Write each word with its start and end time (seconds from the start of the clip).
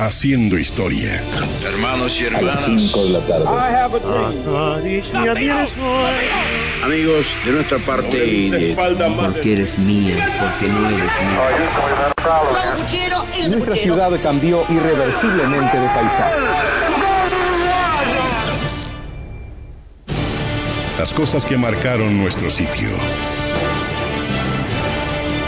haciendo 0.00 0.58
historia. 0.58 1.22
Hermanos 1.62 2.18
y 2.20 2.24
hermanas. 2.24 2.64
Amigos, 6.82 7.26
de 7.44 7.52
nuestra 7.52 7.78
parte 7.78 8.26
y 8.26 8.48
de... 8.48 8.74
Porque 8.74 9.52
eres 9.52 9.78
mía, 9.78 10.16
porque 10.40 10.72
no 10.72 10.88
eres 10.88 11.12
mía. 13.38 13.48
Nuestra 13.50 13.76
ciudad 13.76 14.10
cambió 14.22 14.64
irreversiblemente 14.70 15.78
de 15.78 15.86
paisaje. 15.86 16.36
Las 20.98 21.12
cosas 21.12 21.44
que 21.44 21.58
marcaron 21.58 22.18
nuestro 22.18 22.50
sitio. 22.50 22.88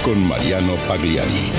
Con 0.05 0.27
Mariano 0.27 0.75
Pagliari. 0.89 1.51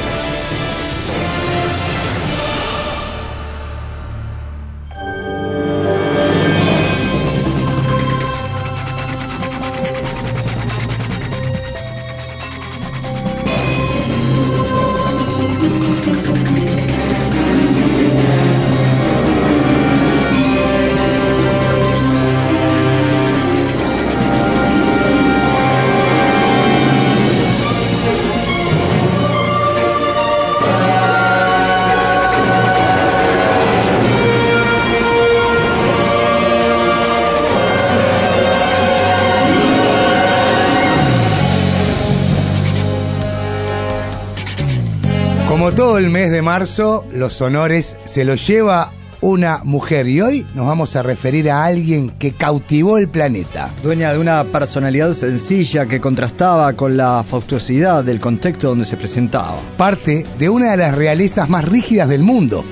Como 45.73 45.87
todo 45.87 45.97
el 45.97 46.11
mes 46.11 46.29
de 46.29 46.43
marzo, 46.43 47.03
los 47.13 47.41
honores 47.41 47.97
se 48.03 48.25
los 48.25 48.45
lleva 48.45 48.91
una 49.21 49.61
mujer 49.63 50.07
y 50.07 50.21
hoy 50.21 50.45
nos 50.53 50.67
vamos 50.67 50.95
a 50.95 51.01
referir 51.01 51.49
a 51.49 51.65
alguien 51.65 52.11
que 52.11 52.33
cautivó 52.33 52.99
el 52.99 53.09
planeta. 53.09 53.73
Dueña 53.81 54.13
de 54.13 54.19
una 54.19 54.43
personalidad 54.43 55.13
sencilla 55.13 55.87
que 55.87 55.99
contrastaba 55.99 56.73
con 56.73 56.95
la 56.95 57.25
faustosidad 57.27 58.03
del 58.03 58.19
contexto 58.19 58.69
donde 58.69 58.85
se 58.85 58.97
presentaba. 58.97 59.55
Parte 59.75 60.27
de 60.37 60.47
una 60.47 60.69
de 60.69 60.77
las 60.77 60.93
realezas 60.93 61.49
más 61.49 61.65
rígidas 61.65 62.07
del 62.07 62.21
mundo, 62.21 62.63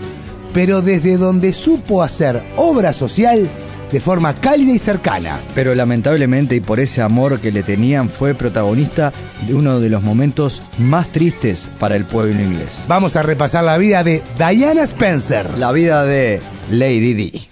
pero 0.53 0.83
desde 0.83 1.17
donde 1.17 1.53
supo 1.53 2.03
hacer 2.03 2.39
obra 2.55 2.93
social 2.93 3.49
de 3.91 3.99
forma 3.99 4.33
cálida 4.33 4.71
y 4.71 4.79
cercana. 4.79 5.39
Pero 5.55 5.75
lamentablemente 5.75 6.55
y 6.55 6.61
por 6.61 6.79
ese 6.79 7.01
amor 7.01 7.39
que 7.39 7.51
le 7.51 7.63
tenían 7.63 8.09
fue 8.09 8.33
protagonista 8.33 9.11
de 9.47 9.53
uno 9.53 9.79
de 9.79 9.89
los 9.89 10.03
momentos 10.03 10.61
más 10.77 11.11
tristes 11.11 11.67
para 11.79 11.95
el 11.95 12.05
pueblo 12.05 12.41
inglés. 12.41 12.85
Vamos 12.87 13.15
a 13.15 13.23
repasar 13.23 13.63
la 13.63 13.77
vida 13.77 14.03
de 14.03 14.21
Diana 14.37 14.83
Spencer. 14.83 15.57
La 15.57 15.71
vida 15.71 16.03
de 16.05 16.41
Lady 16.69 17.13
Di. 17.13 17.50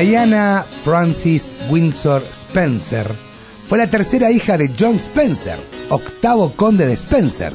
Diana 0.00 0.66
Francis 0.82 1.54
Windsor 1.70 2.20
Spencer 2.28 3.06
fue 3.68 3.78
la 3.78 3.86
tercera 3.86 4.28
hija 4.32 4.58
de 4.58 4.68
John 4.76 4.96
Spencer, 4.96 5.56
octavo 5.88 6.50
conde 6.56 6.84
de 6.84 6.94
Spencer, 6.94 7.52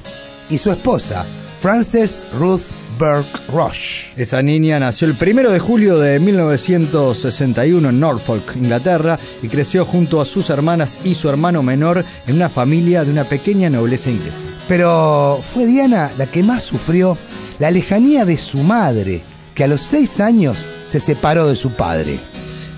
y 0.49 0.57
su 0.57 0.71
esposa, 0.71 1.25
Frances 1.59 2.25
Ruth 2.39 2.61
Burke 2.97 3.41
Rush. 3.51 4.13
Esa 4.15 4.41
niña 4.41 4.79
nació 4.79 5.09
el 5.09 5.15
primero 5.15 5.51
de 5.51 5.59
julio 5.59 5.99
de 5.99 6.17
1961 6.21 7.89
en 7.89 7.99
Norfolk, 7.99 8.55
Inglaterra, 8.55 9.19
y 9.43 9.49
creció 9.49 9.83
junto 9.83 10.21
a 10.21 10.25
sus 10.25 10.49
hermanas 10.49 10.99
y 11.03 11.15
su 11.15 11.27
hermano 11.27 11.61
menor 11.61 12.05
en 12.25 12.35
una 12.35 12.47
familia 12.47 13.03
de 13.03 13.11
una 13.11 13.25
pequeña 13.25 13.69
nobleza 13.69 14.11
inglesa. 14.11 14.47
Pero 14.69 15.41
fue 15.53 15.65
Diana 15.65 16.09
la 16.17 16.25
que 16.25 16.41
más 16.41 16.63
sufrió 16.63 17.17
la 17.59 17.69
lejanía 17.69 18.23
de 18.23 18.37
su 18.37 18.59
madre, 18.59 19.23
que 19.53 19.65
a 19.65 19.67
los 19.67 19.81
seis 19.81 20.21
años 20.21 20.65
se 20.87 21.01
separó 21.01 21.45
de 21.45 21.57
su 21.57 21.71
padre. 21.71 22.17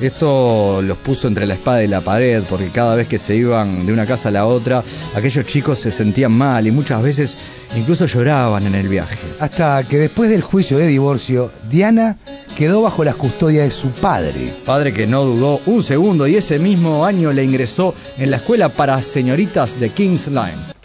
Esto 0.02 0.82
los 0.82 0.98
puso 0.98 1.28
entre 1.28 1.46
la 1.46 1.54
espada 1.54 1.84
y 1.84 1.88
la 1.88 2.02
pared, 2.02 2.42
porque 2.50 2.70
cada 2.70 2.96
vez 2.96 3.08
que 3.08 3.20
se 3.20 3.36
iban 3.36 3.86
de 3.86 3.94
una 3.94 4.08
casa 4.08 4.30
a 4.30 4.32
la 4.32 4.48
otra, 4.48 4.84
aquellos 5.16 5.46
chicos 5.46 5.78
se 5.78 5.92
sentían 5.92 6.32
mal 6.32 6.66
y 6.66 6.72
muchas 6.72 7.04
veces 7.04 7.38
incluso 7.78 8.08
lloraban 8.08 8.66
en 8.66 8.74
el 8.74 8.88
viaje. 8.88 9.16
Hasta 9.40 9.84
que 9.84 10.00
después 10.00 10.32
del 10.32 10.42
juicio 10.42 10.80
de 10.80 10.88
divorcio, 10.88 11.52
Diana 11.70 12.18
quedó 12.58 12.82
bajo 12.82 13.04
la 13.04 13.14
custodia 13.14 13.62
de 13.62 13.70
su 13.70 13.90
padre. 13.90 14.52
Padre 14.66 14.92
que 14.92 15.06
no 15.06 15.24
dudó 15.24 15.62
un 15.68 15.84
segundo 15.84 16.26
y 16.26 16.36
ese 16.36 16.58
mismo 16.58 17.06
año 17.06 17.32
le 17.32 17.44
ingresó 17.44 17.94
en 18.18 18.32
la 18.32 18.38
escuela 18.38 18.70
para 18.70 19.02
señoritas 19.04 19.80
de 19.80 19.90
King's 19.90 20.28
Line. 20.28 20.81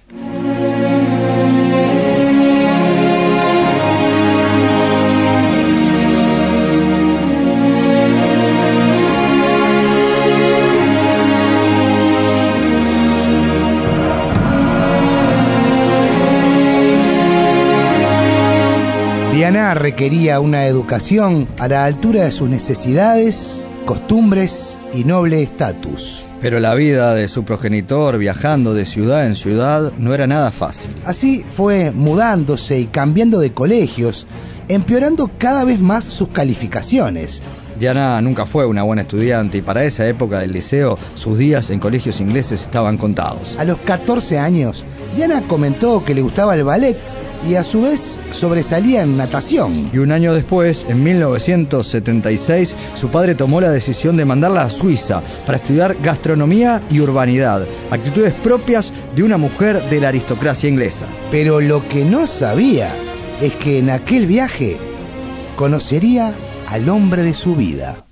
Diana 19.37 19.75
requería 19.75 20.41
una 20.41 20.65
educación 20.65 21.47
a 21.59 21.69
la 21.69 21.85
altura 21.85 22.25
de 22.25 22.33
sus 22.33 22.49
necesidades, 22.49 23.65
costumbres 23.85 24.81
y 24.95 25.05
noble 25.05 25.43
estatus. 25.43 26.25
Pero 26.41 26.59
la 26.59 26.75
vida 26.75 27.13
de 27.13 27.29
su 27.29 27.45
progenitor 27.45 28.17
viajando 28.17 28.73
de 28.73 28.87
ciudad 28.87 29.27
en 29.27 29.35
ciudad 29.35 29.93
no 29.99 30.15
era 30.15 30.27
nada 30.27 30.51
fácil. 30.53 30.91
Así 31.05 31.45
fue 31.47 31.91
mudándose 31.91 32.81
y 32.81 32.87
cambiando 32.87 33.39
de 33.39 33.53
colegios, 33.53 34.27
empeorando 34.69 35.31
cada 35.37 35.67
vez 35.67 35.81
más 35.81 36.05
sus 36.05 36.29
calificaciones. 36.29 37.43
Diana 37.79 38.21
nunca 38.23 38.47
fue 38.47 38.65
una 38.65 38.83
buena 38.83 39.03
estudiante 39.03 39.59
y 39.59 39.63
para 39.63 39.85
esa 39.85 40.07
época 40.09 40.39
del 40.39 40.53
liceo 40.53 40.99
sus 41.15 41.39
días 41.39 41.71
en 41.71 41.79
colegios 41.79 42.21
ingleses 42.21 42.63
estaban 42.63 42.97
contados. 42.97 43.57
A 43.59 43.65
los 43.65 43.79
14 43.79 44.39
años, 44.39 44.85
Diana 45.15 45.43
comentó 45.47 46.05
que 46.05 46.15
le 46.15 46.23
gustaba 46.23 46.55
el 46.55 46.65
ballet 46.65 46.99
y 47.49 47.55
a 47.55 47.63
su 47.63 47.83
vez 47.83 48.21
sobresalía 48.31 49.03
en 49.03 49.17
natación. 49.17 49.91
Y 49.93 49.99
un 49.99 50.11
año 50.11 50.35
después, 50.35 50.87
en 50.89 51.03
1976, 51.03 52.75
su 52.95 53.11
padre 53.11 53.35
tomó 53.35 53.61
la 53.61 53.71
decisión 53.71 54.17
de 54.17 54.25
mandarla 54.25 54.63
a 54.63 54.71
Suiza 54.71 55.23
para 55.45 55.59
estudiar 55.59 55.97
gastronomía 56.03 56.83
y 56.91 57.01
urbanidad, 57.01 57.67
actitudes 57.91 58.33
propias 58.33 58.93
de 59.15 59.23
una 59.23 59.37
mujer 59.37 59.89
de 59.89 60.01
la 60.01 60.09
aristocracia 60.09 60.69
inglesa. 60.69 61.07
Pero 61.31 61.61
lo 61.61 61.87
que 61.89 62.05
no 62.05 62.27
sabía 62.27 62.91
es 63.41 63.55
que 63.55 63.79
en 63.79 63.91
aquel 63.91 64.27
viaje 64.27 64.79
conocería 65.57 66.35
al 66.67 66.89
hombre 66.89 67.23
de 67.23 67.35
su 67.35 67.55
vida. 67.55 68.05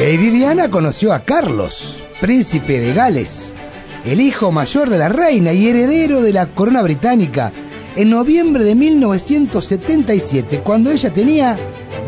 Lady 0.00 0.30
Diana 0.30 0.70
conoció 0.70 1.14
a 1.14 1.20
Carlos, 1.24 2.04
príncipe 2.20 2.78
de 2.78 2.92
Gales, 2.92 3.54
el 4.04 4.20
hijo 4.20 4.52
mayor 4.52 4.90
de 4.90 4.98
la 4.98 5.08
reina 5.08 5.52
y 5.52 5.66
heredero 5.66 6.20
de 6.20 6.32
la 6.32 6.54
corona 6.54 6.82
británica, 6.82 7.52
en 7.96 8.10
noviembre 8.10 8.64
de 8.64 8.74
1977, 8.74 10.60
cuando 10.60 10.90
ella 10.90 11.12
tenía 11.12 11.58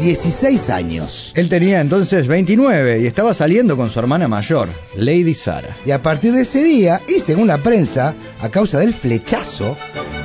16 0.00 0.70
años. 0.70 1.32
Él 1.34 1.48
tenía 1.48 1.80
entonces 1.80 2.26
29 2.26 3.00
y 3.00 3.06
estaba 3.06 3.32
saliendo 3.34 3.76
con 3.76 3.90
su 3.90 3.98
hermana 3.98 4.28
mayor, 4.28 4.68
Lady 4.94 5.34
Sarah. 5.34 5.76
Y 5.84 5.90
a 5.90 6.02
partir 6.02 6.32
de 6.32 6.42
ese 6.42 6.62
día, 6.62 7.00
y 7.08 7.20
según 7.20 7.46
la 7.48 7.58
prensa, 7.58 8.14
a 8.40 8.48
causa 8.48 8.78
del 8.78 8.92
flechazo, 8.92 9.76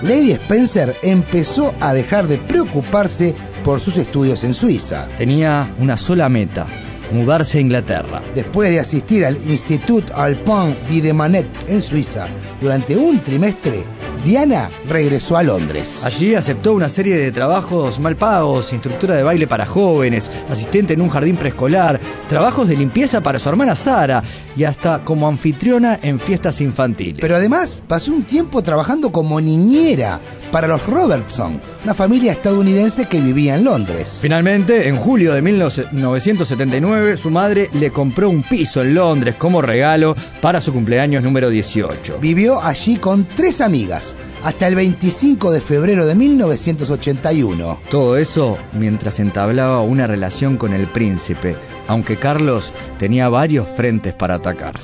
Lady 0.01 0.31
Spencer 0.31 0.95
empezó 1.03 1.73
a 1.79 1.93
dejar 1.93 2.27
de 2.27 2.37
preocuparse 2.37 3.35
por 3.63 3.79
sus 3.79 3.97
estudios 3.97 4.43
en 4.43 4.53
Suiza. 4.53 5.07
Tenía 5.17 5.73
una 5.77 5.95
sola 5.95 6.27
meta, 6.27 6.67
mudarse 7.11 7.59
a 7.59 7.61
Inglaterra. 7.61 8.21
Después 8.33 8.71
de 8.71 8.79
asistir 8.79 9.25
al 9.25 9.37
Institut 9.47 10.09
Alpin 10.11 10.75
y 10.89 11.01
de 11.01 11.13
Manet 11.13 11.47
en 11.67 11.81
Suiza 11.81 12.27
durante 12.59 12.97
un 12.97 13.19
trimestre, 13.19 13.83
Diana 14.23 14.69
regresó 14.87 15.35
a 15.35 15.43
Londres. 15.43 16.05
Allí 16.05 16.35
aceptó 16.35 16.73
una 16.73 16.89
serie 16.89 17.17
de 17.17 17.31
trabajos 17.31 17.99
mal 17.99 18.15
pagos, 18.15 18.71
instructora 18.71 19.15
de 19.15 19.23
baile 19.23 19.47
para 19.47 19.65
jóvenes, 19.65 20.31
asistente 20.47 20.93
en 20.93 21.01
un 21.01 21.09
jardín 21.09 21.37
preescolar, 21.37 21.99
trabajos 22.29 22.67
de 22.67 22.77
limpieza 22.77 23.21
para 23.21 23.39
su 23.39 23.49
hermana 23.49 23.75
Sara 23.75 24.23
y 24.55 24.63
hasta 24.63 25.03
como 25.03 25.27
anfitriona 25.27 25.99
en 26.03 26.19
fiestas 26.19 26.61
infantiles. 26.61 27.19
Pero 27.19 27.35
además 27.35 27.81
pasó 27.87 28.11
un 28.13 28.23
tiempo 28.23 28.61
trabajando 28.61 29.11
como 29.11 29.41
niñera 29.41 30.19
para 30.51 30.67
los 30.67 30.85
Robertson, 30.85 31.61
una 31.83 31.93
familia 31.93 32.31
estadounidense 32.31 33.07
que 33.07 33.19
vivía 33.21 33.55
en 33.55 33.63
Londres. 33.63 34.19
Finalmente, 34.21 34.87
en 34.87 34.97
julio 34.97 35.33
de 35.33 35.41
1979, 35.41 37.17
su 37.17 37.31
madre 37.31 37.69
le 37.73 37.91
compró 37.91 38.29
un 38.29 38.43
piso 38.43 38.81
en 38.81 38.93
Londres 38.93 39.35
como 39.35 39.61
regalo 39.61 40.15
para 40.41 40.61
su 40.61 40.71
cumpleaños 40.73 41.23
número 41.23 41.49
18. 41.49 42.19
Vivió 42.19 42.61
allí 42.61 42.97
con 42.97 43.25
tres 43.25 43.61
amigas 43.61 44.15
hasta 44.43 44.67
el 44.67 44.75
25 44.75 45.51
de 45.51 45.61
febrero 45.61 46.05
de 46.05 46.15
1981. 46.15 47.81
Todo 47.89 48.17
eso 48.17 48.57
mientras 48.73 49.19
entablaba 49.19 49.81
una 49.81 50.07
relación 50.07 50.57
con 50.57 50.73
el 50.73 50.87
príncipe, 50.87 51.55
aunque 51.87 52.17
Carlos 52.17 52.73
tenía 52.97 53.29
varios 53.29 53.67
frentes 53.67 54.13
para 54.13 54.35
atacar. 54.35 54.79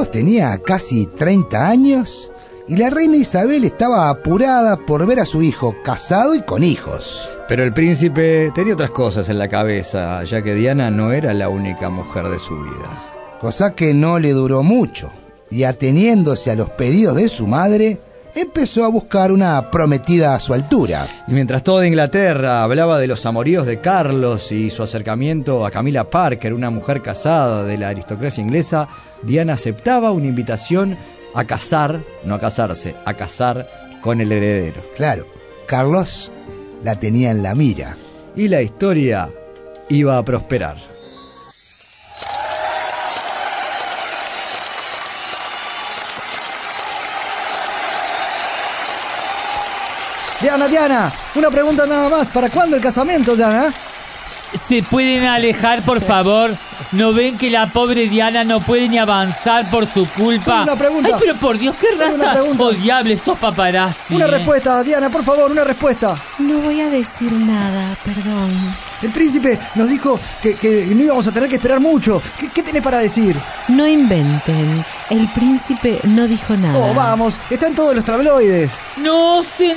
Carlos 0.00 0.12
tenía 0.12 0.56
casi 0.62 1.04
30 1.04 1.68
años 1.68 2.32
y 2.66 2.74
la 2.76 2.88
reina 2.88 3.18
Isabel 3.18 3.64
estaba 3.64 4.08
apurada 4.08 4.78
por 4.86 5.06
ver 5.06 5.20
a 5.20 5.26
su 5.26 5.42
hijo 5.42 5.76
casado 5.84 6.34
y 6.34 6.40
con 6.40 6.64
hijos. 6.64 7.28
Pero 7.48 7.64
el 7.64 7.74
príncipe 7.74 8.50
tenía 8.54 8.72
otras 8.72 8.92
cosas 8.92 9.28
en 9.28 9.38
la 9.38 9.48
cabeza, 9.48 10.24
ya 10.24 10.40
que 10.40 10.54
Diana 10.54 10.90
no 10.90 11.12
era 11.12 11.34
la 11.34 11.50
única 11.50 11.90
mujer 11.90 12.28
de 12.28 12.38
su 12.38 12.58
vida. 12.62 13.38
Cosa 13.42 13.74
que 13.74 13.92
no 13.92 14.18
le 14.18 14.30
duró 14.30 14.62
mucho, 14.62 15.10
y 15.50 15.64
ateniéndose 15.64 16.50
a 16.50 16.54
los 16.56 16.70
pedidos 16.70 17.16
de 17.16 17.28
su 17.28 17.46
madre, 17.46 18.00
empezó 18.34 18.84
a 18.84 18.88
buscar 18.88 19.32
una 19.32 19.70
prometida 19.70 20.34
a 20.34 20.40
su 20.40 20.54
altura. 20.54 21.06
Y 21.26 21.32
mientras 21.32 21.62
toda 21.62 21.86
Inglaterra 21.86 22.62
hablaba 22.62 22.98
de 22.98 23.06
los 23.06 23.24
amoríos 23.26 23.66
de 23.66 23.80
Carlos 23.80 24.52
y 24.52 24.70
su 24.70 24.82
acercamiento 24.82 25.64
a 25.64 25.70
Camila 25.70 26.08
Parker, 26.08 26.54
una 26.54 26.70
mujer 26.70 27.02
casada 27.02 27.64
de 27.64 27.78
la 27.78 27.88
aristocracia 27.88 28.42
inglesa, 28.42 28.88
Diana 29.22 29.54
aceptaba 29.54 30.12
una 30.12 30.26
invitación 30.26 30.96
a 31.34 31.44
casar, 31.44 32.00
no 32.24 32.34
a 32.34 32.38
casarse, 32.38 32.96
a 33.04 33.14
casar 33.14 33.68
con 34.00 34.20
el 34.20 34.32
heredero. 34.32 34.82
Claro, 34.96 35.26
Carlos 35.66 36.32
la 36.82 36.98
tenía 36.98 37.30
en 37.30 37.42
la 37.42 37.54
mira. 37.54 37.96
Y 38.36 38.48
la 38.48 38.62
historia 38.62 39.28
iba 39.88 40.16
a 40.18 40.24
prosperar. 40.24 40.89
Diana, 50.40 50.68
Diana, 50.68 51.12
una 51.34 51.50
pregunta 51.50 51.86
nada 51.86 52.08
más. 52.08 52.28
¿Para 52.28 52.48
cuándo 52.48 52.76
el 52.76 52.82
casamiento, 52.82 53.36
Diana? 53.36 53.66
¿Se 54.54 54.82
pueden 54.82 55.24
alejar, 55.24 55.82
por 55.82 56.00
favor? 56.00 56.56
¿No 56.92 57.12
ven 57.12 57.38
que 57.38 57.50
la 57.50 57.68
pobre 57.68 58.08
Diana 58.08 58.42
no 58.42 58.60
puede 58.60 58.88
ni 58.88 58.98
avanzar 58.98 59.70
por 59.70 59.86
su 59.86 60.08
culpa? 60.08 60.62
Una 60.62 60.76
pregunta. 60.76 61.10
Ay, 61.12 61.20
pero 61.20 61.36
por 61.36 61.56
Dios, 61.58 61.76
qué 61.78 61.88
raza 61.96 62.32
pregunta. 62.32 62.64
odiable 62.64 63.14
estos 63.14 63.38
paparazzi. 63.38 64.14
Una 64.14 64.24
¿eh? 64.24 64.28
respuesta, 64.28 64.82
Diana, 64.82 65.08
por 65.10 65.22
favor, 65.22 65.50
una 65.52 65.62
respuesta. 65.62 66.16
No 66.38 66.58
voy 66.60 66.80
a 66.80 66.88
decir 66.88 67.30
nada, 67.32 67.94
perdón. 68.04 68.74
El 69.02 69.10
príncipe 69.10 69.58
nos 69.76 69.88
dijo 69.88 70.18
que, 70.42 70.56
que 70.56 70.86
no 70.96 71.02
íbamos 71.02 71.26
a 71.26 71.32
tener 71.32 71.48
que 71.48 71.56
esperar 71.56 71.78
mucho. 71.78 72.20
¿Qué, 72.38 72.48
qué 72.48 72.62
tenés 72.62 72.82
para 72.82 72.98
decir? 72.98 73.36
No 73.68 73.86
inventen. 73.86 74.84
El 75.10 75.28
príncipe 75.28 76.00
no 76.04 76.26
dijo 76.26 76.56
nada. 76.56 76.76
Oh, 76.78 76.92
vamos, 76.94 77.34
están 77.50 77.74
todos 77.74 77.94
los 77.94 78.04
tabloides. 78.04 78.72
No 78.96 79.38
osen, 79.38 79.76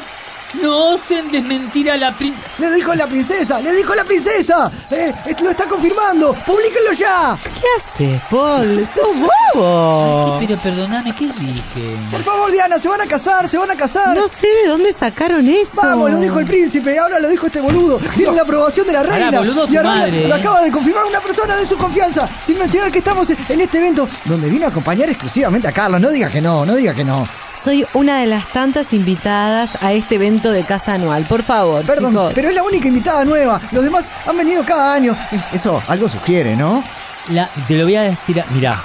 no 0.61 0.93
osen 0.93 1.31
desmentir 1.31 1.89
a 1.91 1.97
la 1.97 2.15
prin... 2.15 2.35
Le 2.57 2.71
dijo 2.71 2.93
la 2.95 3.07
princesa, 3.07 3.59
le 3.59 3.73
dijo 3.73 3.95
la 3.95 4.03
princesa. 4.03 4.71
Eh, 4.91 5.13
eh, 5.25 5.35
lo 5.41 5.49
está 5.49 5.67
confirmando. 5.67 6.33
Publíquenlo 6.45 6.91
ya. 6.93 7.37
¿Qué 7.43 7.67
haces, 7.77 8.21
Paul? 8.29 8.87
¡Sos 8.95 9.15
bobo! 9.53 10.37
Pero 10.39 10.57
perdóname, 10.59 11.13
¿qué 11.15 11.25
dije? 11.25 11.97
Por 12.11 12.23
favor, 12.23 12.51
Diana, 12.51 12.79
se 12.79 12.87
van 12.87 13.01
a 13.01 13.05
casar, 13.05 13.47
se 13.47 13.57
van 13.57 13.71
a 13.71 13.75
casar. 13.75 14.15
No 14.15 14.27
sé 14.27 14.47
de 14.63 14.69
dónde 14.69 14.93
sacaron 14.93 15.47
eso. 15.47 15.81
Vamos, 15.81 16.11
lo 16.11 16.19
dijo 16.19 16.39
el 16.39 16.45
príncipe, 16.45 16.97
ahora 16.97 17.19
lo 17.19 17.29
dijo 17.29 17.47
este 17.47 17.61
boludo. 17.61 17.99
Tiene 18.15 18.33
la 18.33 18.43
aprobación 18.43 18.87
de 18.87 18.93
la 18.93 19.03
reina. 19.03 19.39
boludo, 19.39 19.67
y 19.69 19.77
ahora 19.77 19.95
madre, 19.95 20.27
lo 20.27 20.35
acaba 20.35 20.61
de 20.61 20.71
confirmar 20.71 21.05
una 21.05 21.19
persona 21.19 21.55
de 21.55 21.65
su 21.65 21.77
confianza. 21.77 22.27
Sin 22.43 22.57
mencionar 22.57 22.91
que 22.91 22.99
estamos 22.99 23.27
en 23.29 23.61
este 23.61 23.77
evento 23.77 24.07
donde 24.25 24.49
vino 24.49 24.65
a 24.65 24.69
acompañar 24.69 25.09
exclusivamente 25.09 25.67
a 25.67 25.71
Carlos. 25.71 25.99
No 26.01 26.09
diga 26.09 26.29
que 26.29 26.41
no, 26.41 26.65
no 26.65 26.75
diga 26.75 26.93
que 26.93 27.03
no. 27.03 27.27
Soy 27.63 27.85
una 27.93 28.19
de 28.19 28.25
las 28.25 28.47
tantas 28.51 28.91
invitadas 28.93 29.71
a 29.81 29.93
este 29.93 30.15
evento 30.15 30.51
de 30.51 30.63
casa 30.65 30.93
anual. 30.93 31.23
Por 31.23 31.43
favor, 31.43 31.85
Perdón, 31.85 32.11
chicos. 32.11 32.31
pero 32.35 32.49
es 32.49 32.55
la 32.55 32.63
única 32.63 32.87
invitada 32.89 33.23
nueva. 33.23 33.61
Los 33.71 33.83
demás 33.85 34.11
han 34.27 34.35
venido 34.37 34.65
cada 34.65 34.93
año. 34.93 35.15
Eh, 35.31 35.41
Eso 35.53 35.81
algo 35.87 36.09
sugiere, 36.09 36.57
¿no? 36.57 36.83
La- 37.29 37.49
te 37.67 37.75
lo 37.77 37.85
voy 37.85 37.95
a 37.95 38.01
decir, 38.01 38.43
mirá, 38.51 38.83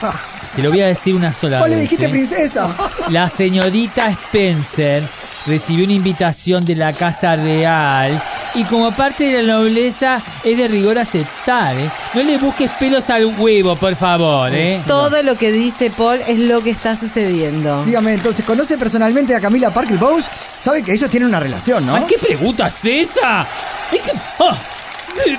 te 0.54 0.62
lo 0.62 0.70
voy 0.70 0.80
a 0.82 0.86
decir 0.86 1.14
una 1.16 1.32
sola 1.32 1.60
vez. 1.60 1.70
le 1.70 1.80
dijiste 1.80 2.04
¿eh? 2.06 2.08
princesa. 2.08 2.68
La 3.10 3.28
señorita 3.28 4.08
Spencer 4.10 5.02
recibió 5.46 5.84
una 5.84 5.94
invitación 5.94 6.64
de 6.64 6.76
la 6.76 6.92
Casa 6.92 7.34
Real 7.34 8.22
y 8.58 8.64
como 8.64 8.90
parte 8.90 9.24
de 9.24 9.42
la 9.42 9.54
nobleza 9.54 10.20
es 10.42 10.58
de 10.58 10.66
rigor 10.66 10.98
aceptar, 10.98 11.78
¿eh? 11.78 11.88
No 12.12 12.22
le 12.24 12.38
busques 12.38 12.68
pelos 12.72 13.08
al 13.08 13.26
huevo, 13.26 13.76
por 13.76 13.94
favor, 13.94 14.52
¿eh? 14.52 14.80
Todo 14.84 15.22
lo 15.22 15.36
que 15.36 15.52
dice 15.52 15.90
Paul 15.90 16.20
es 16.26 16.38
lo 16.40 16.60
que 16.60 16.70
está 16.70 16.96
sucediendo. 16.96 17.84
Dígame, 17.84 18.14
entonces, 18.14 18.44
¿conoce 18.44 18.76
personalmente 18.76 19.32
a 19.36 19.40
Camila 19.40 19.72
Parker 19.72 19.96
Bowles? 19.96 20.26
Sabe 20.58 20.82
que 20.82 20.92
ellos 20.92 21.08
tienen 21.08 21.28
una 21.28 21.38
relación, 21.38 21.86
¿no? 21.86 21.94
Ay, 21.94 22.04
¿Qué 22.08 22.18
pregunta 22.18 22.66
es 22.66 22.84
esa? 22.84 23.46
Es 23.92 24.02
que- 24.02 24.12
ah, 24.40 24.58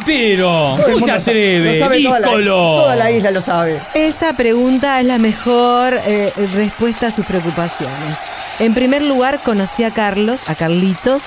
pero, 0.06 0.76
¿cómo 0.86 1.06
se 1.06 1.12
atreve? 1.12 1.74
lo 1.80 1.86
sabe 1.86 2.04
toda 2.04 2.20
la, 2.20 2.28
toda 2.46 2.96
la 2.96 3.12
isla 3.12 3.32
lo 3.32 3.42
sabe. 3.42 3.82
Esa 3.94 4.34
pregunta 4.34 5.00
es 5.02 5.06
la 5.06 5.18
mejor 5.20 6.00
eh, 6.06 6.32
respuesta 6.54 7.08
a 7.08 7.12
sus 7.12 7.26
preocupaciones. 7.26 8.18
En 8.60 8.74
primer 8.74 9.02
lugar, 9.02 9.40
conocí 9.44 9.86
a 9.86 9.92
Carlos, 9.92 10.42
a 10.48 10.56
Carlitos, 10.56 11.24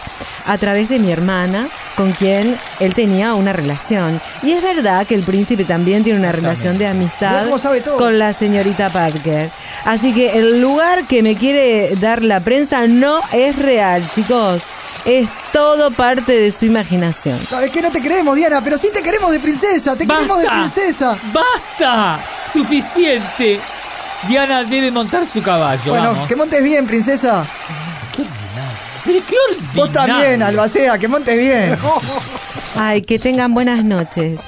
a 0.46 0.58
través 0.58 0.88
de 0.88 0.99
mi 0.99 1.11
hermana, 1.12 1.68
con 1.96 2.12
quien 2.12 2.56
él 2.80 2.94
tenía 2.94 3.34
una 3.34 3.52
relación. 3.52 4.20
Y 4.42 4.52
es 4.52 4.62
verdad 4.62 5.06
que 5.06 5.14
el 5.14 5.22
príncipe 5.22 5.64
también 5.64 6.02
tiene 6.02 6.18
una 6.18 6.32
relación 6.32 6.78
de 6.78 6.87
amistad 6.87 7.46
con 7.99 8.18
la 8.18 8.32
señorita 8.32 8.88
Parker. 8.88 9.50
Así 9.84 10.12
que 10.12 10.38
el 10.38 10.61
lugar 10.61 11.06
que 11.06 11.22
me 11.22 11.34
quiere 11.37 11.94
dar 11.96 12.22
la 12.22 12.40
prensa 12.40 12.87
no 12.87 13.20
es 13.32 13.56
real, 13.56 14.08
chicos. 14.14 14.62
Es 15.04 15.28
todo 15.52 15.90
parte 15.90 16.32
de 16.38 16.52
su 16.52 16.64
imaginación. 16.64 17.40
Sabes 17.50 17.70
que 17.70 17.82
no 17.82 17.90
te 17.90 18.00
queremos, 18.00 18.37
Diana, 18.37 18.62
pero 18.62 18.78
sí 18.78 18.88
te 18.94 19.02
queremos 19.02 19.32
de 19.32 19.40
princesa. 19.40 19.96
Te 19.96 20.06
queremos 20.06 20.40
de 20.40 20.49
princesa. 20.49 21.18
¡Basta! 21.32 22.20
¡Suficiente! 22.52 23.61
Diana 24.28 24.62
debe 24.62 24.92
montar 24.92 25.26
su 25.26 25.42
caballo, 25.42 25.90
Bueno, 25.90 26.12
vamos. 26.12 26.28
que 26.28 26.37
montes 26.37 26.62
bien, 26.62 26.87
princesa. 26.87 27.44
Pero 29.04 29.18
qué 29.26 29.35
ordinario. 29.49 29.73
Vos 29.75 29.92
también, 29.92 30.42
Albacea, 30.42 30.99
que 30.99 31.09
montes 31.09 31.38
bien. 31.38 31.76
Ay, 32.76 33.02
que 33.02 33.18
tengan 33.18 33.52
buenas 33.52 33.85
noches. 33.85 34.40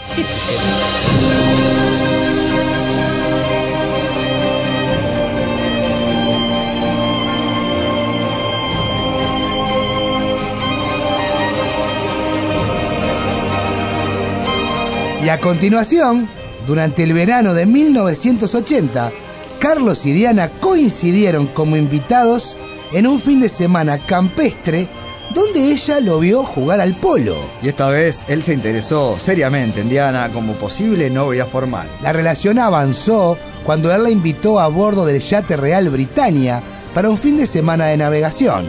Y 15.25 15.29
a 15.31 15.41
continuación, 15.41 16.29
durante 16.67 17.03
el 17.03 17.15
verano 17.15 17.55
de 17.55 17.65
1980, 17.65 19.11
Carlos 19.59 20.05
y 20.05 20.13
Diana 20.13 20.51
coincidieron 20.61 21.47
como 21.47 21.79
invitados 21.79 22.59
en 22.95 23.07
un 23.07 23.21
fin 23.21 23.41
de 23.41 23.49
semana 23.49 23.99
campestre 23.99 24.89
donde 25.35 25.73
ella 25.73 26.01
lo 26.01 26.21
vio 26.21 26.45
jugar 26.45 26.81
al 26.81 26.95
polo. 26.97 27.37
Y 27.61 27.69
esta 27.69 27.89
vez 27.89 28.25
él 28.29 28.43
se 28.43 28.55
interesó 28.55 29.19
seriamente 29.19 29.81
en 29.81 29.89
Diana 29.89 30.31
como 30.33 30.55
posible 30.55 31.11
novia 31.11 31.45
formal. 31.45 31.89
La 32.01 32.13
relación 32.13 32.59
avanzó 32.59 33.37
cuando 33.65 33.93
él 33.93 34.05
la 34.05 34.11
invitó 34.11 34.61
a 34.61 34.69
bordo 34.69 35.05
del 35.05 35.21
yate 35.21 35.57
real 35.57 35.91
Britannia 35.91 36.63
para 36.95 37.11
un 37.11 37.19
fin 37.19 37.37
de 37.37 37.47
semana 37.47 37.87
de 37.87 37.97
navegación. 37.97 38.67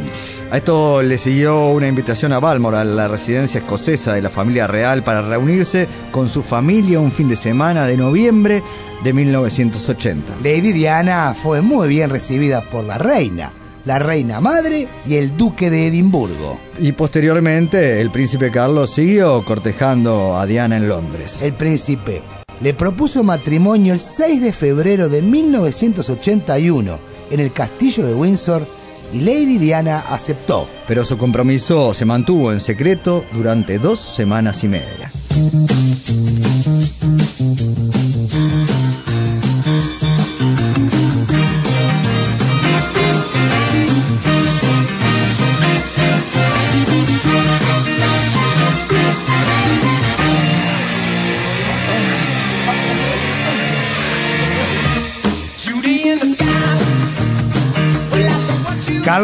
A 0.51 0.57
esto 0.57 1.01
le 1.03 1.17
siguió 1.17 1.69
una 1.69 1.87
invitación 1.87 2.31
a 2.31 2.39
Balmoral, 2.39 2.95
la 2.95 3.07
residencia 3.07 3.59
escocesa 3.59 4.13
de 4.13 4.21
la 4.21 4.29
familia 4.29 4.67
real, 4.67 5.03
para 5.03 5.21
reunirse 5.21 5.87
con 6.11 6.29
su 6.29 6.43
familia 6.43 6.99
un 6.99 7.11
fin 7.11 7.27
de 7.27 7.35
semana 7.35 7.85
de 7.85 7.97
noviembre 7.97 8.63
de 9.03 9.13
1980. 9.13 10.35
Lady 10.43 10.71
Diana 10.71 11.35
fue 11.35 11.61
muy 11.61 11.87
bien 11.87 12.09
recibida 12.09 12.61
por 12.61 12.83
la 12.83 12.97
reina, 12.97 13.51
la 13.85 13.99
reina 13.99 14.41
madre 14.41 14.87
y 15.05 15.15
el 15.15 15.37
duque 15.37 15.69
de 15.69 15.87
Edimburgo. 15.87 16.59
Y 16.79 16.91
posteriormente 16.91 18.01
el 18.01 18.11
príncipe 18.11 18.51
Carlos 18.51 18.89
siguió 18.89 19.43
cortejando 19.45 20.37
a 20.37 20.45
Diana 20.45 20.77
en 20.77 20.89
Londres. 20.89 21.41
El 21.41 21.53
príncipe 21.53 22.21
le 22.61 22.73
propuso 22.73 23.23
matrimonio 23.23 23.93
el 23.93 23.99
6 23.99 24.41
de 24.41 24.53
febrero 24.53 25.09
de 25.09 25.21
1981 25.21 26.99
en 27.31 27.39
el 27.39 27.51
castillo 27.51 28.05
de 28.05 28.13
Windsor 28.13 28.67
y 29.13 29.21
Lady 29.21 29.57
Diana 29.57 29.99
aceptó. 29.99 30.67
Pero 30.87 31.03
su 31.03 31.17
compromiso 31.17 31.93
se 31.93 32.05
mantuvo 32.05 32.51
en 32.51 32.59
secreto 32.59 33.25
durante 33.33 33.79
dos 33.79 33.99
semanas 33.99 34.63
y 34.63 34.67
media. 34.67 35.11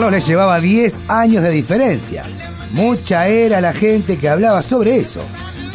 Carlos 0.02 0.20
le 0.20 0.28
llevaba 0.28 0.60
10 0.60 1.02
años 1.10 1.44
de 1.44 1.52
diferencia. 1.52 2.24
Mucha 2.72 3.28
era 3.28 3.62
la 3.62 3.72
gente 3.72 4.18
que 4.18 4.30
hablaba 4.30 4.64
sobre 4.64 4.98
eso. 4.98 5.22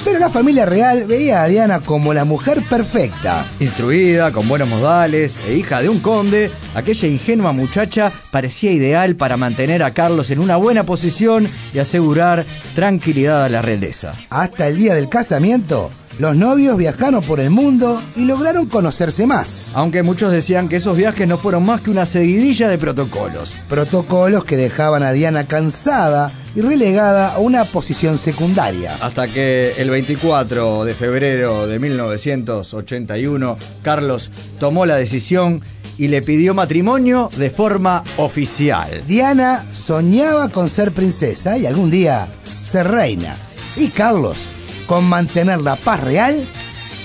Pero 0.05 0.19
la 0.19 0.31
familia 0.31 0.67
real 0.67 1.05
veía 1.05 1.45
a 1.45 1.47
Diana 1.47 1.79
como 1.79 2.13
la 2.13 2.25
mujer 2.25 2.61
perfecta. 2.69 3.47
Instruida, 3.61 4.33
con 4.33 4.49
buenos 4.49 4.69
modales 4.69 5.41
e 5.47 5.55
hija 5.55 5.81
de 5.81 5.89
un 5.89 6.01
conde, 6.01 6.51
aquella 6.75 7.07
ingenua 7.07 7.53
muchacha 7.53 8.11
parecía 8.33 8.73
ideal 8.73 9.15
para 9.15 9.37
mantener 9.37 9.85
a 9.85 9.95
Carlos 9.95 10.29
en 10.31 10.41
una 10.41 10.57
buena 10.57 10.83
posición 10.83 11.49
y 11.73 11.79
asegurar 11.79 12.45
tranquilidad 12.75 13.45
a 13.45 13.49
la 13.49 13.63
realeza. 13.63 14.13
Hasta 14.29 14.67
el 14.67 14.77
día 14.77 14.97
del 14.97 15.09
casamiento, 15.09 15.89
los 16.19 16.35
novios 16.35 16.79
viajaron 16.79 17.23
por 17.23 17.41
el 17.41 17.51
mundo 17.51 18.01
y 18.17 18.25
lograron 18.25 18.67
conocerse 18.67 19.27
más. 19.27 19.73
Aunque 19.75 20.03
muchos 20.03 20.33
decían 20.33 20.69
que 20.69 20.77
esos 20.77 20.97
viajes 20.97 21.29
no 21.29 21.37
fueron 21.37 21.65
más 21.67 21.83
que 21.83 21.91
una 21.91 22.07
seguidilla 22.07 22.69
de 22.69 22.79
protocolos. 22.79 23.55
Protocolos 23.69 24.45
que 24.45 24.57
dejaban 24.57 25.03
a 25.03 25.13
Diana 25.13 25.47
cansada 25.47 26.33
y 26.55 26.63
relegada 26.63 27.35
a 27.35 27.39
una 27.39 27.67
posición 27.67 28.17
secundaria. 28.17 28.97
Hasta 29.03 29.29
que 29.29 29.75
el 29.77 29.91
24 29.91 30.85
de 30.87 30.95
febrero 30.95 31.67
de 31.67 31.79
1981, 31.79 33.59
Carlos 33.83 34.31
tomó 34.59 34.87
la 34.87 34.97
decisión 34.97 35.61
y 35.99 36.09
le 36.09 36.23
pidió 36.23 36.55
matrimonio 36.55 37.29
de 37.37 37.51
forma 37.51 38.03
oficial. 38.17 39.03
Diana 39.07 39.67
soñaba 39.71 40.49
con 40.49 40.71
ser 40.71 40.93
princesa 40.93 41.59
y 41.59 41.67
algún 41.67 41.91
día 41.91 42.27
ser 42.65 42.89
reina. 42.89 43.37
Y 43.77 43.89
Carlos 43.89 44.56
con 44.87 45.05
mantener 45.05 45.59
la 45.61 45.77
paz 45.77 46.01
real 46.03 46.47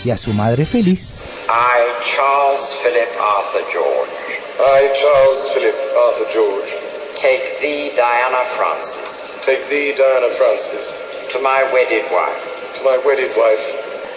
y 0.05 0.11
a 0.11 0.17
su 0.17 0.33
madre 0.33 0.65
feliz. 0.65 1.25
I, 1.49 1.81
Charles 2.03 2.77
Philip 2.83 3.09
Arthur 3.19 3.63
George, 3.71 4.11
I, 4.59 4.89
Charles 4.99 5.51
Philip 5.53 5.75
Arthur 6.05 6.27
George, 6.33 6.69
take 7.15 7.59
thee, 7.61 7.91
Diana 7.95 8.43
Francis, 8.55 9.39
take 9.45 9.67
thee, 9.69 9.93
Diana 9.95 10.29
Francis, 10.29 11.01
to 11.31 11.39
my 11.39 11.63
wedded 11.73 12.05
wife. 12.11 12.47
to 12.77 12.83
my 12.83 12.97
wedded 13.05 13.31
wife. 13.37 13.63